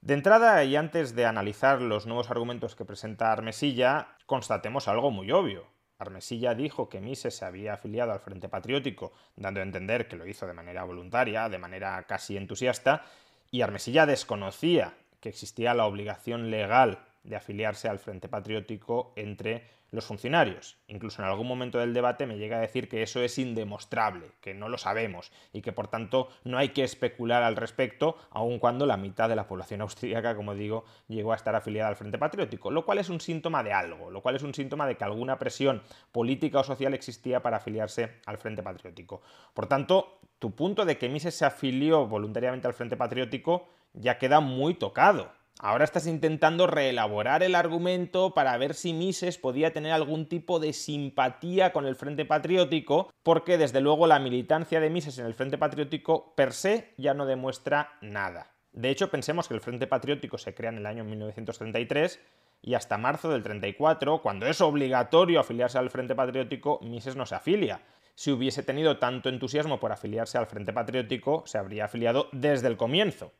De 0.00 0.14
entrada, 0.14 0.62
y 0.64 0.74
antes 0.74 1.14
de 1.14 1.26
analizar 1.26 1.80
los 1.80 2.06
nuevos 2.06 2.30
argumentos 2.30 2.74
que 2.74 2.84
presenta 2.84 3.32
Armesilla, 3.32 4.08
constatemos 4.26 4.88
algo 4.88 5.12
muy 5.12 5.30
obvio. 5.30 5.64
Armesilla 6.02 6.54
dijo 6.54 6.88
que 6.88 7.00
Mises 7.00 7.36
se 7.36 7.44
había 7.44 7.74
afiliado 7.74 8.12
al 8.12 8.20
Frente 8.20 8.48
Patriótico, 8.48 9.12
dando 9.36 9.60
a 9.60 9.62
entender 9.62 10.08
que 10.08 10.16
lo 10.16 10.26
hizo 10.26 10.46
de 10.46 10.52
manera 10.52 10.84
voluntaria, 10.84 11.48
de 11.48 11.58
manera 11.58 12.02
casi 12.04 12.36
entusiasta, 12.36 13.04
y 13.50 13.62
Armesilla 13.62 14.06
desconocía 14.06 14.94
que 15.20 15.28
existía 15.28 15.74
la 15.74 15.86
obligación 15.86 16.50
legal 16.50 16.98
de 17.24 17.36
afiliarse 17.36 17.88
al 17.88 17.98
Frente 17.98 18.28
Patriótico 18.28 19.12
entre 19.16 19.82
los 19.92 20.06
funcionarios. 20.06 20.78
Incluso 20.88 21.22
en 21.22 21.28
algún 21.28 21.46
momento 21.46 21.78
del 21.78 21.92
debate 21.92 22.26
me 22.26 22.38
llega 22.38 22.56
a 22.56 22.60
decir 22.60 22.88
que 22.88 23.02
eso 23.02 23.20
es 23.20 23.38
indemostrable, 23.38 24.32
que 24.40 24.54
no 24.54 24.68
lo 24.68 24.78
sabemos 24.78 25.30
y 25.52 25.60
que 25.60 25.72
por 25.72 25.86
tanto 25.88 26.28
no 26.44 26.56
hay 26.56 26.70
que 26.70 26.82
especular 26.82 27.42
al 27.42 27.56
respecto, 27.56 28.16
aun 28.30 28.58
cuando 28.58 28.86
la 28.86 28.96
mitad 28.96 29.28
de 29.28 29.36
la 29.36 29.46
población 29.46 29.82
austríaca, 29.82 30.34
como 30.34 30.54
digo, 30.54 30.84
llegó 31.08 31.32
a 31.32 31.36
estar 31.36 31.54
afiliada 31.54 31.90
al 31.90 31.96
Frente 31.96 32.18
Patriótico, 32.18 32.70
lo 32.70 32.86
cual 32.86 32.98
es 32.98 33.10
un 33.10 33.20
síntoma 33.20 33.62
de 33.62 33.74
algo, 33.74 34.10
lo 34.10 34.22
cual 34.22 34.36
es 34.36 34.42
un 34.42 34.54
síntoma 34.54 34.86
de 34.86 34.96
que 34.96 35.04
alguna 35.04 35.38
presión 35.38 35.82
política 36.10 36.60
o 36.60 36.64
social 36.64 36.94
existía 36.94 37.42
para 37.42 37.58
afiliarse 37.58 38.20
al 38.24 38.38
Frente 38.38 38.62
Patriótico. 38.62 39.20
Por 39.52 39.66
tanto, 39.66 40.20
tu 40.38 40.54
punto 40.56 40.86
de 40.86 40.96
que 40.96 41.10
Mises 41.10 41.36
se 41.36 41.44
afilió 41.44 42.06
voluntariamente 42.06 42.66
al 42.66 42.74
Frente 42.74 42.96
Patriótico 42.96 43.68
ya 43.92 44.16
queda 44.16 44.40
muy 44.40 44.72
tocado 44.72 45.41
Ahora 45.64 45.84
estás 45.84 46.08
intentando 46.08 46.66
reelaborar 46.66 47.44
el 47.44 47.54
argumento 47.54 48.34
para 48.34 48.56
ver 48.56 48.74
si 48.74 48.92
Mises 48.92 49.38
podía 49.38 49.72
tener 49.72 49.92
algún 49.92 50.26
tipo 50.26 50.58
de 50.58 50.72
simpatía 50.72 51.72
con 51.72 51.86
el 51.86 51.94
Frente 51.94 52.24
Patriótico, 52.24 53.12
porque 53.22 53.58
desde 53.58 53.80
luego 53.80 54.08
la 54.08 54.18
militancia 54.18 54.80
de 54.80 54.90
Mises 54.90 55.18
en 55.18 55.26
el 55.26 55.34
Frente 55.34 55.58
Patriótico 55.58 56.34
per 56.34 56.52
se 56.52 56.94
ya 56.96 57.14
no 57.14 57.26
demuestra 57.26 57.92
nada. 58.00 58.50
De 58.72 58.90
hecho, 58.90 59.08
pensemos 59.08 59.46
que 59.46 59.54
el 59.54 59.60
Frente 59.60 59.86
Patriótico 59.86 60.36
se 60.36 60.52
crea 60.52 60.70
en 60.70 60.78
el 60.78 60.86
año 60.86 61.04
1933 61.04 62.18
y 62.62 62.74
hasta 62.74 62.98
marzo 62.98 63.30
del 63.30 63.44
34, 63.44 64.20
cuando 64.20 64.46
es 64.46 64.60
obligatorio 64.60 65.38
afiliarse 65.38 65.78
al 65.78 65.90
Frente 65.90 66.16
Patriótico, 66.16 66.80
Mises 66.82 67.14
no 67.14 67.24
se 67.24 67.36
afilia. 67.36 67.82
Si 68.16 68.32
hubiese 68.32 68.64
tenido 68.64 68.98
tanto 68.98 69.28
entusiasmo 69.28 69.78
por 69.78 69.92
afiliarse 69.92 70.38
al 70.38 70.46
Frente 70.46 70.72
Patriótico, 70.72 71.44
se 71.46 71.58
habría 71.58 71.84
afiliado 71.84 72.28
desde 72.32 72.66
el 72.66 72.76
comienzo 72.76 73.32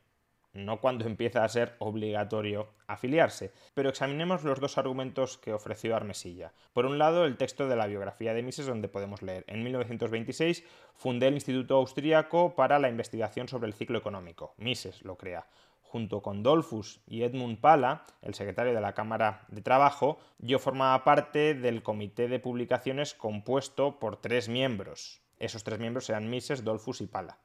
no 0.55 0.81
cuando 0.81 1.07
empieza 1.07 1.45
a 1.45 1.49
ser 1.49 1.77
obligatorio 1.79 2.69
afiliarse. 2.87 3.53
Pero 3.75 3.89
examinemos 3.89 4.45
los 4.45 4.61
dos 4.61 4.79
argumentos 4.79 5.39
que 5.39 5.53
ofreció 5.53 5.97
Armesilla. 5.97 6.53
Por 6.73 6.87
un 6.87 6.99
lado, 6.99 7.25
el 7.25 7.37
texto 7.37 7.69
de 7.69 7.77
la 7.77 7.87
biografía 7.87 8.35
de 8.35 8.43
Mises, 8.43 8.67
donde 8.67 8.89
podemos 8.89 9.23
leer, 9.23 9.45
en 9.47 9.63
1926 9.63 10.65
fundé 10.95 11.29
el 11.29 11.35
Instituto 11.35 11.77
Austríaco 11.77 12.55
para 12.55 12.79
la 12.79 12.89
Investigación 12.89 13.49
sobre 13.49 13.67
el 13.67 13.75
Ciclo 13.75 13.99
Económico. 13.99 14.55
Mises 14.59 15.03
lo 15.03 15.17
crea. 15.17 15.47
Junto 15.81 16.23
con 16.23 16.43
Dolfus 16.43 17.01
y 17.07 17.23
Edmund 17.23 17.61
Pala, 17.61 18.05
el 18.23 18.33
secretario 18.33 18.73
de 18.73 18.81
la 18.81 18.95
Cámara 18.95 19.45
de 19.49 19.61
Trabajo, 19.61 20.19
yo 20.39 20.59
formaba 20.59 21.05
parte 21.05 21.53
del 21.53 21.83
comité 21.83 22.29
de 22.29 22.39
publicaciones 22.39 23.13
compuesto 23.13 23.99
por 23.99 24.17
tres 24.17 24.49
miembros. 24.49 25.21
Esos 25.39 25.65
tres 25.65 25.79
miembros 25.81 26.09
eran 26.09 26.31
Mises, 26.31 26.65
Dolfus 26.65 27.03
y 27.03 27.07
Pala. 27.07 27.39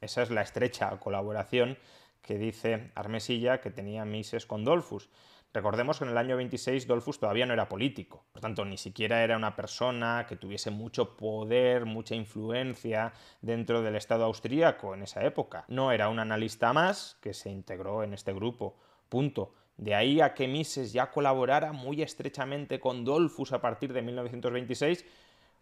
Esa 0.00 0.22
es 0.22 0.30
la 0.30 0.42
estrecha 0.42 0.88
colaboración 0.98 1.76
que 2.22 2.38
dice 2.38 2.90
Armesilla 2.94 3.60
que 3.60 3.70
tenía 3.70 4.04
Mises 4.04 4.46
con 4.46 4.64
Dolfus. 4.64 5.08
Recordemos 5.52 5.98
que 5.98 6.04
en 6.04 6.10
el 6.10 6.18
año 6.18 6.36
26 6.36 6.86
Dolfus 6.86 7.18
todavía 7.18 7.44
no 7.44 7.52
era 7.52 7.68
político, 7.68 8.24
por 8.30 8.40
tanto 8.40 8.64
ni 8.64 8.76
siquiera 8.76 9.24
era 9.24 9.36
una 9.36 9.56
persona 9.56 10.24
que 10.28 10.36
tuviese 10.36 10.70
mucho 10.70 11.16
poder, 11.16 11.86
mucha 11.86 12.14
influencia 12.14 13.12
dentro 13.40 13.82
del 13.82 13.96
Estado 13.96 14.24
austríaco 14.26 14.94
en 14.94 15.02
esa 15.02 15.24
época. 15.24 15.64
No 15.66 15.90
era 15.90 16.08
un 16.08 16.20
analista 16.20 16.72
más 16.72 17.18
que 17.20 17.34
se 17.34 17.50
integró 17.50 18.04
en 18.04 18.14
este 18.14 18.32
grupo. 18.32 18.76
Punto. 19.08 19.52
De 19.76 19.96
ahí 19.96 20.20
a 20.20 20.34
que 20.34 20.46
Mises 20.46 20.92
ya 20.92 21.10
colaborara 21.10 21.72
muy 21.72 22.00
estrechamente 22.00 22.78
con 22.78 23.04
Dolfus 23.04 23.52
a 23.52 23.60
partir 23.60 23.92
de 23.92 24.02
1926, 24.02 25.04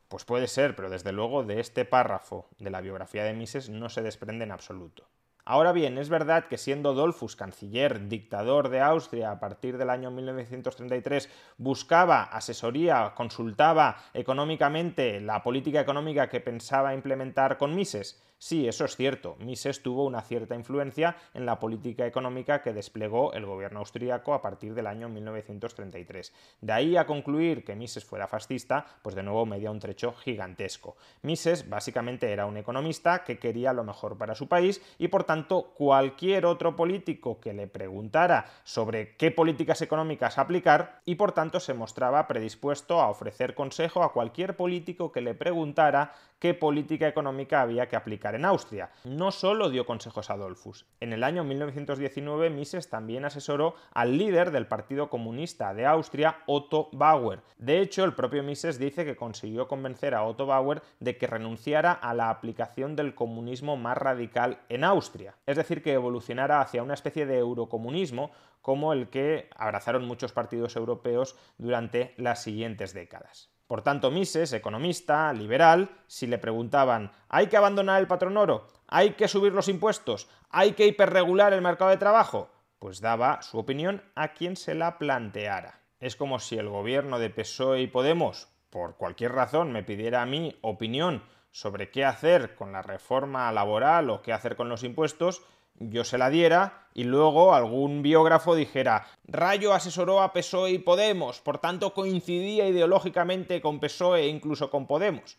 pues 0.09 0.25
puede 0.25 0.49
ser, 0.49 0.77
pero 0.77 0.91
desde 0.91 1.13
luego 1.13 1.45
de 1.45 1.61
este 1.61 1.87
párrafo 1.87 2.47
de 2.59 2.71
la 2.71 2.83
biografía 2.83 3.25
de 3.25 3.33
Mises 3.33 3.71
no 3.71 3.89
se 3.89 4.03
desprende 4.03 4.45
en 4.45 4.53
absoluto. 4.53 5.09
Ahora 5.51 5.73
bien, 5.73 5.97
es 5.97 6.11
verdad 6.11 6.45
que 6.45 6.59
siendo 6.59 6.93
Dolfus 6.93 7.35
canciller, 7.35 8.07
dictador 8.07 8.69
de 8.69 8.83
Austria 8.83 9.31
a 9.31 9.41
partir 9.41 9.79
del 9.79 9.89
año 9.89 10.11
1933, 10.11 11.31
buscaba 11.57 12.25
asesoría, 12.25 13.15
consultaba 13.15 13.97
económicamente 14.13 15.23
la 15.23 15.43
política 15.43 15.81
económica 15.81 16.29
que 16.29 16.41
pensaba 16.41 16.93
implementar 16.93 17.57
con 17.57 17.75
Mises, 17.75 18.23
Sí, 18.41 18.69
eso 18.69 18.85
es 18.85 18.95
cierto. 18.95 19.35
Mises 19.41 19.83
tuvo 19.83 20.05
una 20.05 20.23
cierta 20.23 20.55
influencia 20.55 21.17
en 21.35 21.45
la 21.45 21.59
política 21.59 22.07
económica 22.07 22.63
que 22.63 22.73
desplegó 22.73 23.33
el 23.33 23.45
gobierno 23.45 23.81
austríaco 23.81 24.33
a 24.33 24.41
partir 24.41 24.75
del 24.75 24.87
año 24.87 25.09
1933. 25.09 26.33
De 26.61 26.73
ahí 26.73 26.97
a 26.97 27.05
concluir 27.05 27.65
que 27.65 27.75
Mises 27.75 28.05
fuera 28.05 28.29
fascista, 28.29 28.87
pues 29.03 29.17
de 29.17 29.25
nuevo 29.25 29.45
media 29.45 29.73
un 29.73 29.81
trecho 29.81 30.13
gigantesco. 30.13 30.97
Mises 31.23 31.69
básicamente 31.69 32.31
era 32.31 32.47
un 32.47 32.57
economista 32.57 33.25
que 33.25 33.41
quería 33.41 33.73
lo 33.73 33.83
mejor 33.83 34.17
para 34.17 34.37
su 34.37 34.47
país 34.47 34.81
y 34.99 35.09
por 35.09 35.25
tanto 35.25 35.38
cualquier 35.45 36.47
otro 36.47 36.77
político 36.77 37.41
que 37.41 37.53
le 37.53 37.67
preguntara 37.67 38.47
sobre 38.65 39.17
qué 39.17 39.31
políticas 39.31 39.83
económicas 39.83 40.39
aplicar 40.39 41.01
y 41.05 41.15
por 41.15 41.33
tanto 41.33 41.61
se 41.61 41.75
mostraba 41.75 42.27
predispuesto 42.27 43.01
a 43.01 43.11
ofrecer 43.11 43.55
consejo 43.55 44.03
a 44.03 44.13
cualquier 44.13 44.57
político 44.57 45.13
que 45.13 45.21
le 45.21 45.35
preguntara 45.35 46.13
qué 46.39 46.55
política 46.55 47.09
económica 47.09 47.63
había 47.63 47.89
que 47.89 47.97
aplicar 47.97 48.35
en 48.35 48.45
Austria. 48.45 48.91
No 49.05 49.31
solo 49.31 49.71
dio 49.71 49.87
consejos 49.87 50.31
a 50.31 50.35
Adolfus. 50.35 50.87
En 51.01 51.13
el 51.13 51.25
año 51.25 51.45
1919 51.45 52.51
Mises 52.51 52.89
también 52.89 53.25
asesoró 53.25 53.75
al 53.93 54.17
líder 54.17 54.51
del 54.51 54.67
Partido 54.67 55.11
Comunista 55.11 55.75
de 55.75 55.87
Austria, 55.87 56.39
Otto 56.47 56.89
Bauer. 56.93 57.43
De 57.59 57.81
hecho, 57.81 58.05
el 58.05 58.15
propio 58.15 58.43
Mises 58.43 58.79
dice 58.79 59.05
que 59.05 59.17
consiguió 59.17 59.69
convencer 59.69 60.15
a 60.15 60.25
Otto 60.25 60.47
Bauer 60.47 60.83
de 61.01 61.17
que 61.17 61.27
renunciara 61.27 61.93
a 61.93 62.15
la 62.15 62.31
aplicación 62.31 62.97
del 62.97 63.15
comunismo 63.15 63.77
más 63.77 63.97
radical 63.97 64.61
en 64.69 64.85
Austria, 64.85 65.35
es 65.47 65.57
decir, 65.57 65.83
que 65.83 65.93
evolucionara 65.93 66.61
hacia 66.61 66.83
una 66.83 66.95
especie 66.95 67.27
de 67.27 67.39
eurocomunismo 67.39 68.31
como 68.63 68.93
el 68.93 69.09
que 69.09 69.49
abrazaron 69.57 70.05
muchos 70.05 70.33
partidos 70.33 70.77
europeos 70.77 71.37
durante 71.59 72.15
las 72.17 72.43
siguientes 72.43 72.93
décadas. 72.93 73.51
Por 73.69 73.83
tanto, 73.83 74.11
Mises, 74.11 74.55
economista, 74.55 75.31
liberal, 75.35 75.91
si 76.07 76.27
le 76.27 76.39
preguntaban 76.39 77.13
¿hay 77.29 77.49
que 77.49 77.59
abandonar 77.59 78.01
el 78.01 78.07
patrón 78.07 78.39
oro? 78.39 78.67
¿Hay 78.89 79.11
que 79.11 79.29
subir 79.29 79.53
los 79.53 79.69
impuestos? 79.69 80.27
¿Hay 80.49 80.73
que 80.73 80.87
hiperregular 80.87 81.53
el 81.53 81.61
mercado 81.61 81.91
de 81.91 81.99
trabajo? 81.99 82.51
Pues 82.79 83.03
daba 83.03 83.43
su 83.43 83.59
opinión 83.59 84.03
a 84.15 84.29
quien 84.29 84.57
se 84.57 84.75
la 84.75 84.97
planteara. 84.97 85.83
Es 86.01 86.17
como 86.17 86.39
si 86.39 86.57
el 86.57 86.71
gobierno 86.71 87.19
de 87.19 87.29
PSOE 87.29 87.83
y 87.83 87.89
Podemos, 87.89 88.49
por 88.71 88.97
cualquier 88.97 89.33
razón, 89.33 89.71
me 89.71 89.83
pidiera 89.83 90.23
a 90.23 90.27
mí 90.27 90.57
opinión 90.63 91.23
sobre 91.51 91.91
qué 91.91 92.07
hacer 92.07 92.55
con 92.55 92.73
la 92.73 92.81
reforma 92.81 93.53
laboral 93.53 94.09
o 94.09 94.23
qué 94.23 94.33
hacer 94.33 94.57
con 94.57 94.71
los 94.71 94.83
impuestos, 94.83 95.43
yo 95.79 96.05
se 96.05 96.19
la 96.19 96.31
diera 96.31 96.89
y 96.95 97.05
luego 97.05 97.55
algún 97.55 98.03
biógrafo 98.03 98.55
dijera 98.55 99.07
Rayo 99.25 99.73
asesoró 99.73 100.21
a 100.21 100.33
PSOE 100.33 100.73
y 100.73 100.79
Podemos, 100.79 101.41
por 101.41 101.59
tanto 101.59 101.95
coincidía 101.95 102.69
ideológicamente 102.69 103.61
con 103.61 103.81
PSOE 103.81 104.23
e 104.23 104.29
incluso 104.29 104.71
con 104.71 104.87
Podemos. 104.87 105.39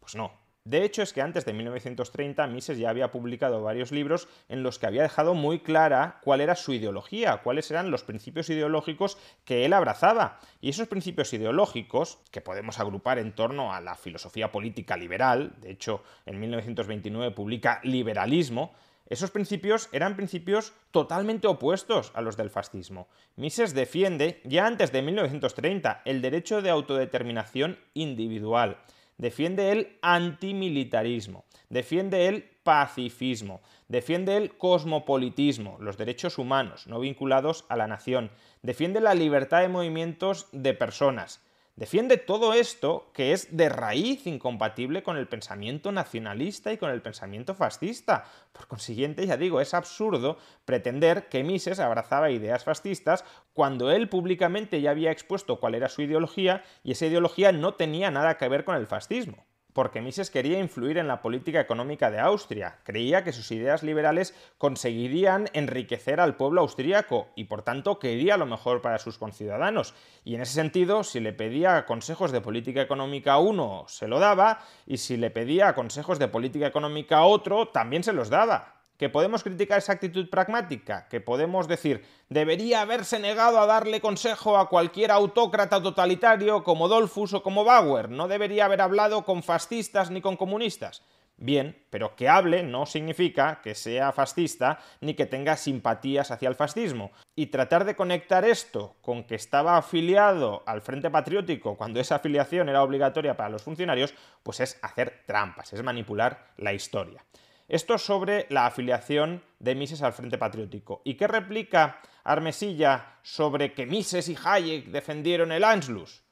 Pues 0.00 0.14
no. 0.14 0.32
De 0.68 0.84
hecho 0.84 1.00
es 1.00 1.14
que 1.14 1.22
antes 1.22 1.46
de 1.46 1.54
1930 1.54 2.46
Mises 2.48 2.76
ya 2.76 2.90
había 2.90 3.10
publicado 3.10 3.62
varios 3.62 3.90
libros 3.90 4.28
en 4.50 4.62
los 4.62 4.78
que 4.78 4.84
había 4.84 5.00
dejado 5.00 5.32
muy 5.32 5.60
clara 5.60 6.20
cuál 6.22 6.42
era 6.42 6.56
su 6.56 6.74
ideología, 6.74 7.38
cuáles 7.38 7.70
eran 7.70 7.90
los 7.90 8.02
principios 8.02 8.50
ideológicos 8.50 9.16
que 9.46 9.64
él 9.64 9.72
abrazaba. 9.72 10.40
Y 10.60 10.68
esos 10.68 10.86
principios 10.86 11.32
ideológicos, 11.32 12.18
que 12.30 12.42
podemos 12.42 12.80
agrupar 12.80 13.18
en 13.18 13.34
torno 13.34 13.72
a 13.72 13.80
la 13.80 13.94
filosofía 13.94 14.52
política 14.52 14.98
liberal, 14.98 15.54
de 15.62 15.70
hecho 15.70 16.02
en 16.26 16.38
1929 16.38 17.34
publica 17.34 17.80
Liberalismo, 17.82 18.74
esos 19.08 19.30
principios 19.30 19.88
eran 19.92 20.16
principios 20.16 20.74
totalmente 20.90 21.46
opuestos 21.46 22.12
a 22.14 22.20
los 22.20 22.36
del 22.36 22.50
fascismo. 22.50 23.08
Mises 23.36 23.74
defiende, 23.74 24.40
ya 24.44 24.66
antes 24.66 24.92
de 24.92 25.02
1930, 25.02 26.02
el 26.04 26.20
derecho 26.20 26.60
de 26.60 26.70
autodeterminación 26.70 27.78
individual. 27.94 28.78
Defiende 29.16 29.72
el 29.72 29.98
antimilitarismo. 30.02 31.44
Defiende 31.70 32.28
el 32.28 32.44
pacifismo. 32.62 33.62
Defiende 33.88 34.36
el 34.36 34.56
cosmopolitismo, 34.56 35.78
los 35.80 35.96
derechos 35.96 36.38
humanos 36.38 36.86
no 36.86 37.00
vinculados 37.00 37.64
a 37.68 37.76
la 37.76 37.86
nación. 37.86 38.30
Defiende 38.62 39.00
la 39.00 39.14
libertad 39.14 39.62
de 39.62 39.68
movimientos 39.68 40.48
de 40.52 40.74
personas 40.74 41.40
Defiende 41.78 42.16
todo 42.16 42.54
esto 42.54 43.08
que 43.14 43.32
es 43.32 43.56
de 43.56 43.68
raíz 43.68 44.26
incompatible 44.26 45.04
con 45.04 45.16
el 45.16 45.28
pensamiento 45.28 45.92
nacionalista 45.92 46.72
y 46.72 46.76
con 46.76 46.90
el 46.90 47.02
pensamiento 47.02 47.54
fascista. 47.54 48.24
Por 48.50 48.66
consiguiente, 48.66 49.24
ya 49.24 49.36
digo, 49.36 49.60
es 49.60 49.74
absurdo 49.74 50.38
pretender 50.64 51.28
que 51.28 51.44
Mises 51.44 51.78
abrazaba 51.78 52.32
ideas 52.32 52.64
fascistas 52.64 53.24
cuando 53.52 53.92
él 53.92 54.08
públicamente 54.08 54.80
ya 54.80 54.90
había 54.90 55.12
expuesto 55.12 55.60
cuál 55.60 55.76
era 55.76 55.88
su 55.88 56.02
ideología 56.02 56.64
y 56.82 56.90
esa 56.90 57.06
ideología 57.06 57.52
no 57.52 57.74
tenía 57.74 58.10
nada 58.10 58.38
que 58.38 58.48
ver 58.48 58.64
con 58.64 58.74
el 58.74 58.88
fascismo 58.88 59.46
porque 59.78 60.02
Mises 60.02 60.28
quería 60.28 60.58
influir 60.58 60.98
en 60.98 61.06
la 61.06 61.22
política 61.22 61.60
económica 61.60 62.10
de 62.10 62.18
Austria. 62.18 62.78
Creía 62.82 63.22
que 63.22 63.32
sus 63.32 63.52
ideas 63.52 63.84
liberales 63.84 64.34
conseguirían 64.58 65.48
enriquecer 65.52 66.18
al 66.18 66.34
pueblo 66.34 66.62
austríaco 66.62 67.28
y 67.36 67.44
por 67.44 67.62
tanto 67.62 68.00
quería 68.00 68.36
lo 68.36 68.44
mejor 68.44 68.82
para 68.82 68.98
sus 68.98 69.18
conciudadanos. 69.18 69.94
Y 70.24 70.34
en 70.34 70.40
ese 70.40 70.54
sentido, 70.54 71.04
si 71.04 71.20
le 71.20 71.32
pedía 71.32 71.86
consejos 71.86 72.32
de 72.32 72.40
política 72.40 72.82
económica 72.82 73.34
a 73.34 73.38
uno, 73.38 73.84
se 73.86 74.08
lo 74.08 74.18
daba, 74.18 74.64
y 74.84 74.96
si 74.96 75.16
le 75.16 75.30
pedía 75.30 75.72
consejos 75.76 76.18
de 76.18 76.26
política 76.26 76.66
económica 76.66 77.18
a 77.18 77.26
otro, 77.26 77.68
también 77.68 78.02
se 78.02 78.12
los 78.12 78.30
daba 78.30 78.77
que 78.98 79.08
podemos 79.08 79.42
criticar 79.44 79.78
esa 79.78 79.92
actitud 79.92 80.28
pragmática, 80.28 81.08
que 81.08 81.20
podemos 81.20 81.68
decir, 81.68 82.04
debería 82.28 82.82
haberse 82.82 83.18
negado 83.18 83.60
a 83.60 83.66
darle 83.66 84.00
consejo 84.00 84.58
a 84.58 84.68
cualquier 84.68 85.12
autócrata 85.12 85.80
totalitario 85.82 86.64
como 86.64 86.88
Dolfus 86.88 87.32
o 87.32 87.42
como 87.42 87.64
Bauer, 87.64 88.10
no 88.10 88.28
debería 88.28 88.66
haber 88.66 88.82
hablado 88.82 89.24
con 89.24 89.42
fascistas 89.42 90.10
ni 90.10 90.20
con 90.20 90.36
comunistas. 90.36 91.02
Bien, 91.40 91.80
pero 91.88 92.16
que 92.16 92.28
hable 92.28 92.64
no 92.64 92.84
significa 92.84 93.60
que 93.62 93.76
sea 93.76 94.10
fascista 94.10 94.80
ni 95.00 95.14
que 95.14 95.24
tenga 95.24 95.56
simpatías 95.56 96.32
hacia 96.32 96.48
el 96.48 96.56
fascismo. 96.56 97.12
Y 97.36 97.46
tratar 97.46 97.84
de 97.84 97.94
conectar 97.94 98.44
esto 98.44 98.96
con 99.02 99.22
que 99.22 99.36
estaba 99.36 99.76
afiliado 99.76 100.64
al 100.66 100.82
Frente 100.82 101.10
Patriótico 101.10 101.76
cuando 101.76 102.00
esa 102.00 102.16
afiliación 102.16 102.68
era 102.68 102.82
obligatoria 102.82 103.36
para 103.36 103.50
los 103.50 103.62
funcionarios, 103.62 104.14
pues 104.42 104.58
es 104.58 104.80
hacer 104.82 105.22
trampas, 105.26 105.72
es 105.72 105.82
manipular 105.84 106.48
la 106.56 106.72
historia. 106.72 107.24
Esto 107.68 107.98
sobre 107.98 108.46
la 108.48 108.64
afiliación 108.64 109.42
de 109.58 109.74
Mises 109.74 110.00
al 110.00 110.14
Frente 110.14 110.38
Patriótico. 110.38 111.02
¿Y 111.04 111.18
qué 111.18 111.26
replica 111.26 112.00
Armesilla 112.24 113.18
sobre 113.22 113.74
que 113.74 113.84
Mises 113.84 114.30
y 114.30 114.38
Hayek 114.42 114.86
defendieron 114.86 115.52
el 115.52 115.64
Anschluss? 115.64 116.24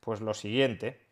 Pues 0.00 0.20
lo 0.20 0.34
siguiente. 0.34 1.06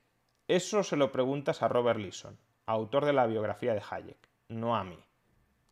Eso 0.49 0.83
se 0.83 0.97
lo 0.97 1.13
preguntas 1.13 1.63
a 1.63 1.69
Robert 1.69 2.01
Leeson, 2.01 2.41
autor 2.67 3.05
de 3.05 3.13
la 3.13 3.27
biografía 3.27 3.73
de 3.73 3.83
Hayek, 3.89 4.29
no 4.49 4.75
a 4.75 4.83
mí. 4.83 4.99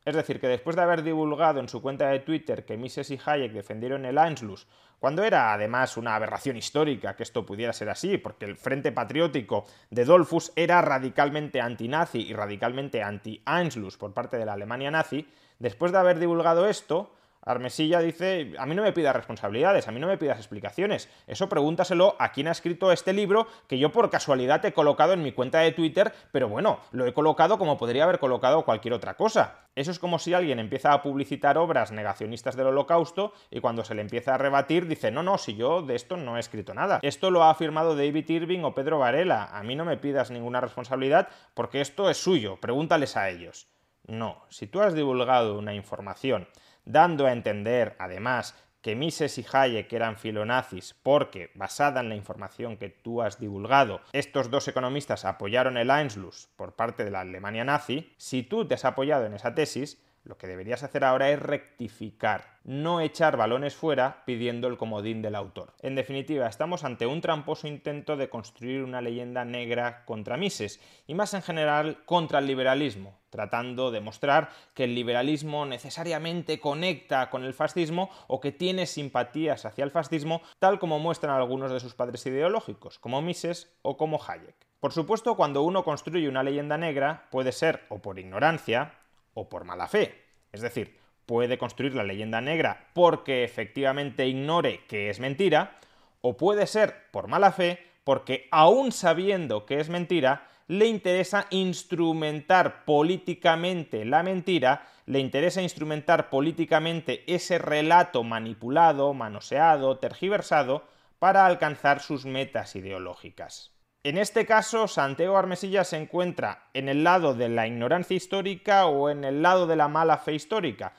Es 0.07 0.14
decir, 0.14 0.38
que 0.38 0.47
después 0.47 0.77
de 0.77 0.83
haber 0.83 1.03
divulgado 1.03 1.59
en 1.59 1.69
su 1.69 1.83
cuenta 1.83 2.09
de 2.09 2.21
Twitter 2.21 2.64
que 2.64 2.77
Mises 2.77 3.11
y 3.11 3.19
Hayek 3.27 3.51
defendieron 3.51 4.05
el 4.05 4.19
Anschluss, 4.19 4.69
cuando 5.01 5.25
era 5.25 5.53
además 5.53 5.97
una 5.97 6.14
aberración 6.14 6.57
histórica 6.57 7.16
que 7.16 7.25
esto 7.25 7.45
pudiera 7.45 7.73
ser 7.73 7.90
así, 7.90 8.16
porque 8.16 8.45
el 8.45 8.57
Frente 8.57 8.92
Patriótico 8.92 9.66
de 9.90 10.05
Dolfus 10.05 10.53
era 10.55 10.81
radicalmente 10.81 11.61
antinazi 11.61 12.21
y 12.21 12.35
radicalmente 12.35 13.03
anti-Anschluss 13.03 13.97
por 13.97 14.14
parte 14.14 14.38
de 14.38 14.47
la 14.47 14.53
Alemania 14.53 14.92
nazi, 14.92 15.27
después 15.59 15.90
de 15.90 15.99
haber 15.99 16.21
divulgado 16.21 16.69
esto, 16.69 17.12
Armesilla 17.46 18.00
dice, 18.00 18.52
a 18.59 18.66
mí 18.66 18.74
no 18.74 18.82
me 18.82 18.92
pidas 18.92 19.14
responsabilidades, 19.14 19.87
a 19.87 19.92
mí 19.92 20.00
no 20.00 20.09
me 20.09 20.18
pidas 20.18 20.38
explicaciones. 20.38 21.09
Eso 21.28 21.48
pregúntaselo 21.48 22.16
a 22.18 22.32
quien 22.32 22.48
ha 22.48 22.50
escrito 22.50 22.90
este 22.90 23.12
libro 23.12 23.46
que 23.68 23.78
yo 23.78 23.92
por 23.92 24.11
casualidad 24.11 24.64
he 24.66 24.72
colocado 24.72 25.12
en 25.12 25.22
mi 25.22 25.30
cuenta 25.30 25.61
de 25.61 25.70
Twitter, 25.70 26.12
pero 26.32 26.48
bueno, 26.48 26.80
lo 26.90 27.06
he 27.06 27.14
colocado 27.14 27.56
como 27.56 27.78
podría 27.78 28.02
haber 28.02 28.18
colocado 28.18 28.64
cualquier 28.64 28.94
otra 28.94 29.14
cosa. 29.14 29.61
Eso 29.76 29.92
es 29.92 30.00
como 30.00 30.18
si 30.18 30.35
alguien 30.35 30.59
empieza 30.59 30.92
a 30.92 31.02
publicitar 31.02 31.56
obras 31.56 31.92
negacionistas 31.92 32.56
del 32.56 32.66
holocausto 32.66 33.32
y 33.50 33.61
cuando 33.61 33.85
se 33.85 33.94
le 33.94 34.02
empieza 34.02 34.35
a 34.35 34.38
rebatir 34.38 34.88
dice, 34.88 35.12
no, 35.12 35.22
no, 35.22 35.38
si 35.38 35.54
yo 35.54 35.82
de 35.82 35.94
esto 35.94 36.16
no 36.16 36.37
he 36.37 36.40
escrito 36.40 36.74
nada. 36.74 36.98
Esto 37.02 37.30
lo 37.30 37.44
ha 37.44 37.50
afirmado 37.50 37.94
David 37.94 38.28
Irving 38.28 38.64
o 38.64 38.74
Pedro 38.74 38.98
Varela. 38.98 39.56
A 39.56 39.62
mí 39.62 39.76
no 39.76 39.85
me 39.85 39.98
pidas 39.98 40.32
ninguna 40.32 40.61
responsabilidad 40.61 41.28
porque 41.54 41.80
esto 41.80 42.11
es 42.11 42.16
suyo, 42.16 42.59
pregúntales 42.61 43.16
a 43.16 43.30
ellos. 43.30 43.68
No, 44.09 44.44
si 44.48 44.66
tú 44.66 44.80
has 44.80 44.94
divulgado 44.94 45.59
una 45.59 45.74
información 45.74 46.48
dando 46.87 47.27
a 47.27 47.33
entender, 47.33 47.94
además, 47.99 48.55
que 48.81 48.94
Mises 48.94 49.37
y 49.38 49.44
Hayek 49.53 49.92
eran 49.92 50.16
filonazis 50.16 50.94
porque, 51.03 51.51
basada 51.55 52.01
en 52.01 52.09
la 52.09 52.14
información 52.14 52.77
que 52.77 52.88
tú 52.88 53.20
has 53.20 53.40
divulgado, 53.40 54.01
estos 54.12 54.49
dos 54.49 54.68
economistas 54.68 55.25
apoyaron 55.25 55.77
el 55.77 55.90
Einschluss 55.90 56.49
por 56.57 56.77
parte 56.77 57.05
de 57.05 57.11
la 57.11 57.22
Alemania 57.22 57.64
nazi, 57.64 58.12
si 58.16 58.44
tú 58.44 58.64
te 58.64 58.75
has 58.75 58.85
apoyado 58.85 59.27
en 59.27 59.35
esa 59.35 59.57
tesis, 59.57 60.01
lo 60.26 60.36
que 60.36 60.48
deberías 60.48 60.82
hacer 60.82 61.04
ahora 61.04 61.30
es 61.30 61.38
rectificar, 61.38 62.58
no 62.64 63.00
echar 63.00 63.36
balones 63.36 63.76
fuera 63.76 64.24
pidiendo 64.26 64.66
el 64.66 64.76
comodín 64.76 65.22
del 65.22 65.36
autor. 65.36 65.72
En 65.80 65.94
definitiva, 65.94 66.48
estamos 66.48 66.82
ante 66.82 67.06
un 67.06 67.20
tramposo 67.20 67.68
intento 67.68 68.16
de 68.16 68.28
construir 68.28 68.82
una 68.82 69.00
leyenda 69.00 69.44
negra 69.44 70.04
contra 70.04 70.36
Mises 70.36 70.80
y 71.06 71.14
más 71.14 71.32
en 71.34 71.42
general 71.42 71.98
contra 72.04 72.40
el 72.40 72.46
liberalismo, 72.46 73.16
tratando 73.30 73.92
de 73.92 74.00
mostrar 74.00 74.50
que 74.74 74.84
el 74.84 74.96
liberalismo 74.96 75.64
necesariamente 75.64 76.58
conecta 76.58 77.30
con 77.30 77.44
el 77.44 77.54
fascismo 77.54 78.10
o 78.26 78.40
que 78.40 78.50
tiene 78.50 78.86
simpatías 78.86 79.64
hacia 79.64 79.84
el 79.84 79.92
fascismo, 79.92 80.42
tal 80.58 80.80
como 80.80 80.98
muestran 80.98 81.36
algunos 81.36 81.70
de 81.70 81.80
sus 81.80 81.94
padres 81.94 82.26
ideológicos, 82.26 82.98
como 82.98 83.22
Mises 83.22 83.72
o 83.82 83.96
como 83.96 84.20
Hayek. 84.20 84.56
Por 84.80 84.92
supuesto, 84.92 85.36
cuando 85.36 85.62
uno 85.62 85.84
construye 85.84 86.28
una 86.28 86.42
leyenda 86.42 86.76
negra, 86.76 87.28
puede 87.30 87.52
ser 87.52 87.84
o 87.88 87.98
por 88.00 88.18
ignorancia, 88.18 88.92
o 89.37 89.49
por 89.49 89.64
mala 89.64 89.87
fe. 89.87 90.25
Es 90.51 90.62
decir, 90.62 90.96
puede 91.27 91.59
construir 91.59 91.94
la 91.94 92.03
leyenda 92.03 92.40
negra 92.40 92.88
porque 92.94 93.44
efectivamente 93.44 94.27
ignore 94.27 94.85
que 94.88 95.11
es 95.11 95.20
mentira, 95.20 95.79
o 96.22 96.37
puede 96.37 96.66
ser 96.66 97.11
por 97.12 97.29
mala 97.29 97.53
fe 97.53 97.79
porque 98.03 98.49
aún 98.51 98.92
sabiendo 98.92 99.66
que 99.66 99.79
es 99.79 99.88
mentira, 99.88 100.49
le 100.68 100.87
interesa 100.87 101.46
instrumentar 101.51 102.85
políticamente 102.85 104.05
la 104.05 104.22
mentira, 104.22 104.87
le 105.05 105.20
interesa 105.20 105.62
instrumentar 105.62 106.31
políticamente 106.31 107.22
ese 107.33 107.59
relato 107.59 108.25
manipulado, 108.25 109.12
manoseado, 109.12 109.99
tergiversado, 109.99 110.85
para 111.18 111.46
alcanzar 111.46 112.01
sus 112.01 112.27
metas 112.27 112.75
ideológicas. 112.77 113.75
En 114.07 114.19
este 114.19 114.47
caso, 114.47 114.87
Santiago 114.87 115.37
Armesilla 115.37 115.83
se 115.83 115.97
encuentra 115.97 116.69
en 116.75 116.88
el 116.88 117.03
lado 117.03 117.35
de 117.35 117.49
la 117.49 117.66
ignorancia 117.66 118.16
histórica 118.16 118.87
o 118.87 119.11
en 119.11 119.25
el 119.25 119.42
lado 119.42 119.66
de 119.66 119.75
la 119.75 119.88
mala 119.88 120.19
fe 120.19 120.33
histórica. 120.33 120.92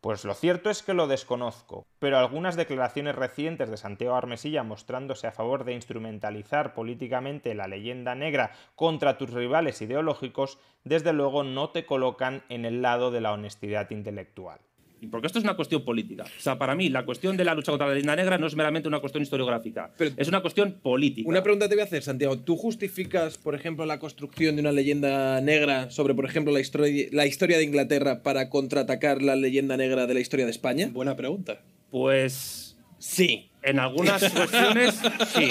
Pues 0.00 0.24
lo 0.24 0.34
cierto 0.34 0.68
es 0.68 0.82
que 0.82 0.92
lo 0.92 1.06
desconozco, 1.06 1.86
pero 2.00 2.18
algunas 2.18 2.56
declaraciones 2.56 3.14
recientes 3.14 3.70
de 3.70 3.76
Santiago 3.76 4.16
Armesilla 4.16 4.64
mostrándose 4.64 5.28
a 5.28 5.30
favor 5.30 5.62
de 5.62 5.74
instrumentalizar 5.74 6.74
políticamente 6.74 7.54
la 7.54 7.68
leyenda 7.68 8.16
negra 8.16 8.50
contra 8.74 9.18
tus 9.18 9.30
rivales 9.30 9.80
ideológicos, 9.80 10.58
desde 10.82 11.12
luego 11.12 11.44
no 11.44 11.70
te 11.70 11.86
colocan 11.86 12.42
en 12.48 12.64
el 12.64 12.82
lado 12.82 13.12
de 13.12 13.20
la 13.20 13.34
honestidad 13.34 13.88
intelectual. 13.90 14.58
Porque 15.06 15.26
esto 15.28 15.38
es 15.38 15.44
una 15.44 15.54
cuestión 15.54 15.84
política. 15.84 16.24
O 16.24 16.40
sea, 16.40 16.58
para 16.58 16.74
mí, 16.74 16.88
la 16.88 17.04
cuestión 17.04 17.36
de 17.36 17.44
la 17.44 17.54
lucha 17.54 17.70
contra 17.72 17.86
la 17.86 17.94
leyenda 17.94 18.16
negra 18.16 18.36
no 18.38 18.46
es 18.46 18.56
meramente 18.56 18.88
una 18.88 18.98
cuestión 19.00 19.22
historiográfica. 19.22 19.92
Pero- 19.96 20.10
es 20.16 20.26
una 20.28 20.40
cuestión 20.40 20.72
política. 20.82 21.28
Una 21.28 21.42
pregunta 21.42 21.68
te 21.68 21.74
voy 21.74 21.82
a 21.82 21.84
hacer, 21.84 22.02
Santiago. 22.02 22.38
¿Tú 22.38 22.56
justificas, 22.56 23.38
por 23.38 23.54
ejemplo, 23.54 23.86
la 23.86 23.98
construcción 23.98 24.56
de 24.56 24.62
una 24.62 24.72
leyenda 24.72 25.40
negra 25.40 25.90
sobre, 25.90 26.14
por 26.14 26.24
ejemplo, 26.24 26.52
la, 26.52 26.60
histori- 26.60 27.08
la 27.12 27.26
historia 27.26 27.58
de 27.58 27.64
Inglaterra 27.64 28.22
para 28.22 28.50
contraatacar 28.50 29.22
la 29.22 29.36
leyenda 29.36 29.76
negra 29.76 30.06
de 30.06 30.14
la 30.14 30.20
historia 30.20 30.44
de 30.46 30.50
España? 30.50 30.88
Buena 30.92 31.16
pregunta. 31.16 31.60
Pues 31.90 32.76
Sí. 32.98 33.48
en 33.62 33.78
algunas 33.78 34.28
cuestiones, 34.32 34.98
sí. 35.34 35.48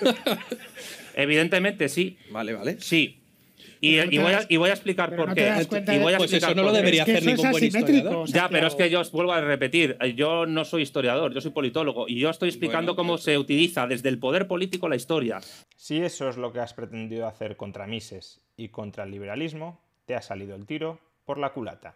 Evidentemente, 1.14 1.88
sí. 1.88 2.16
Vale, 2.30 2.52
vale. 2.54 2.76
Sí. 2.80 3.19
Y, 3.82 4.18
voy 4.18 4.26
a, 4.32 4.32
das- 4.32 4.46
y 4.50 4.56
voy 4.58 4.68
a 4.70 4.72
explicar 4.74 5.16
por 5.16 5.28
no 5.28 5.34
qué. 5.34 5.42
y 5.42 5.98
voy 5.98 6.12
a 6.12 6.18
Pues 6.18 6.32
explicar 6.32 6.50
eso 6.50 6.54
no 6.60 6.64
lo 6.64 6.72
debería 6.72 7.02
Es 7.02 7.06
que 7.06 7.12
hacer 7.16 7.26
ningún 7.26 7.50
buen 7.50 7.64
historiador. 7.64 8.28
Ya, 8.28 8.48
pero 8.50 8.66
es 8.66 8.74
que 8.74 8.90
yo 8.90 9.00
os 9.00 9.10
vuelvo 9.10 9.32
a 9.32 9.40
repetir, 9.40 9.96
yo 10.16 10.44
no 10.46 10.64
soy 10.66 10.82
historiador, 10.82 11.32
yo 11.32 11.40
soy 11.40 11.50
politólogo 11.52 12.06
y 12.06 12.18
yo 12.20 12.28
estoy 12.30 12.50
explicando 12.50 12.94
Bueno, 12.94 13.08
cómo 13.10 13.18
se 13.18 13.38
utiliza 13.38 13.86
desde 13.86 14.08
el 14.10 14.18
poder 14.18 14.46
político 14.46 14.88
la 14.88 14.96
historia. 14.96 15.40
Si 15.76 15.96
eso 15.98 16.28
es 16.28 16.36
lo 16.36 16.52
que 16.52 16.60
has 16.60 16.74
pretendido 16.74 17.26
hacer 17.26 17.56
contra 17.56 17.86
Mises 17.86 18.40
y 18.56 18.68
contra 18.68 19.04
el 19.04 19.10
liberalismo, 19.10 19.80
te 20.04 20.14
ha 20.14 20.20
salido 20.22 20.54
el 20.56 20.66
tiro 20.66 20.98
por 21.24 21.38
la 21.38 21.50
culata. 21.54 21.94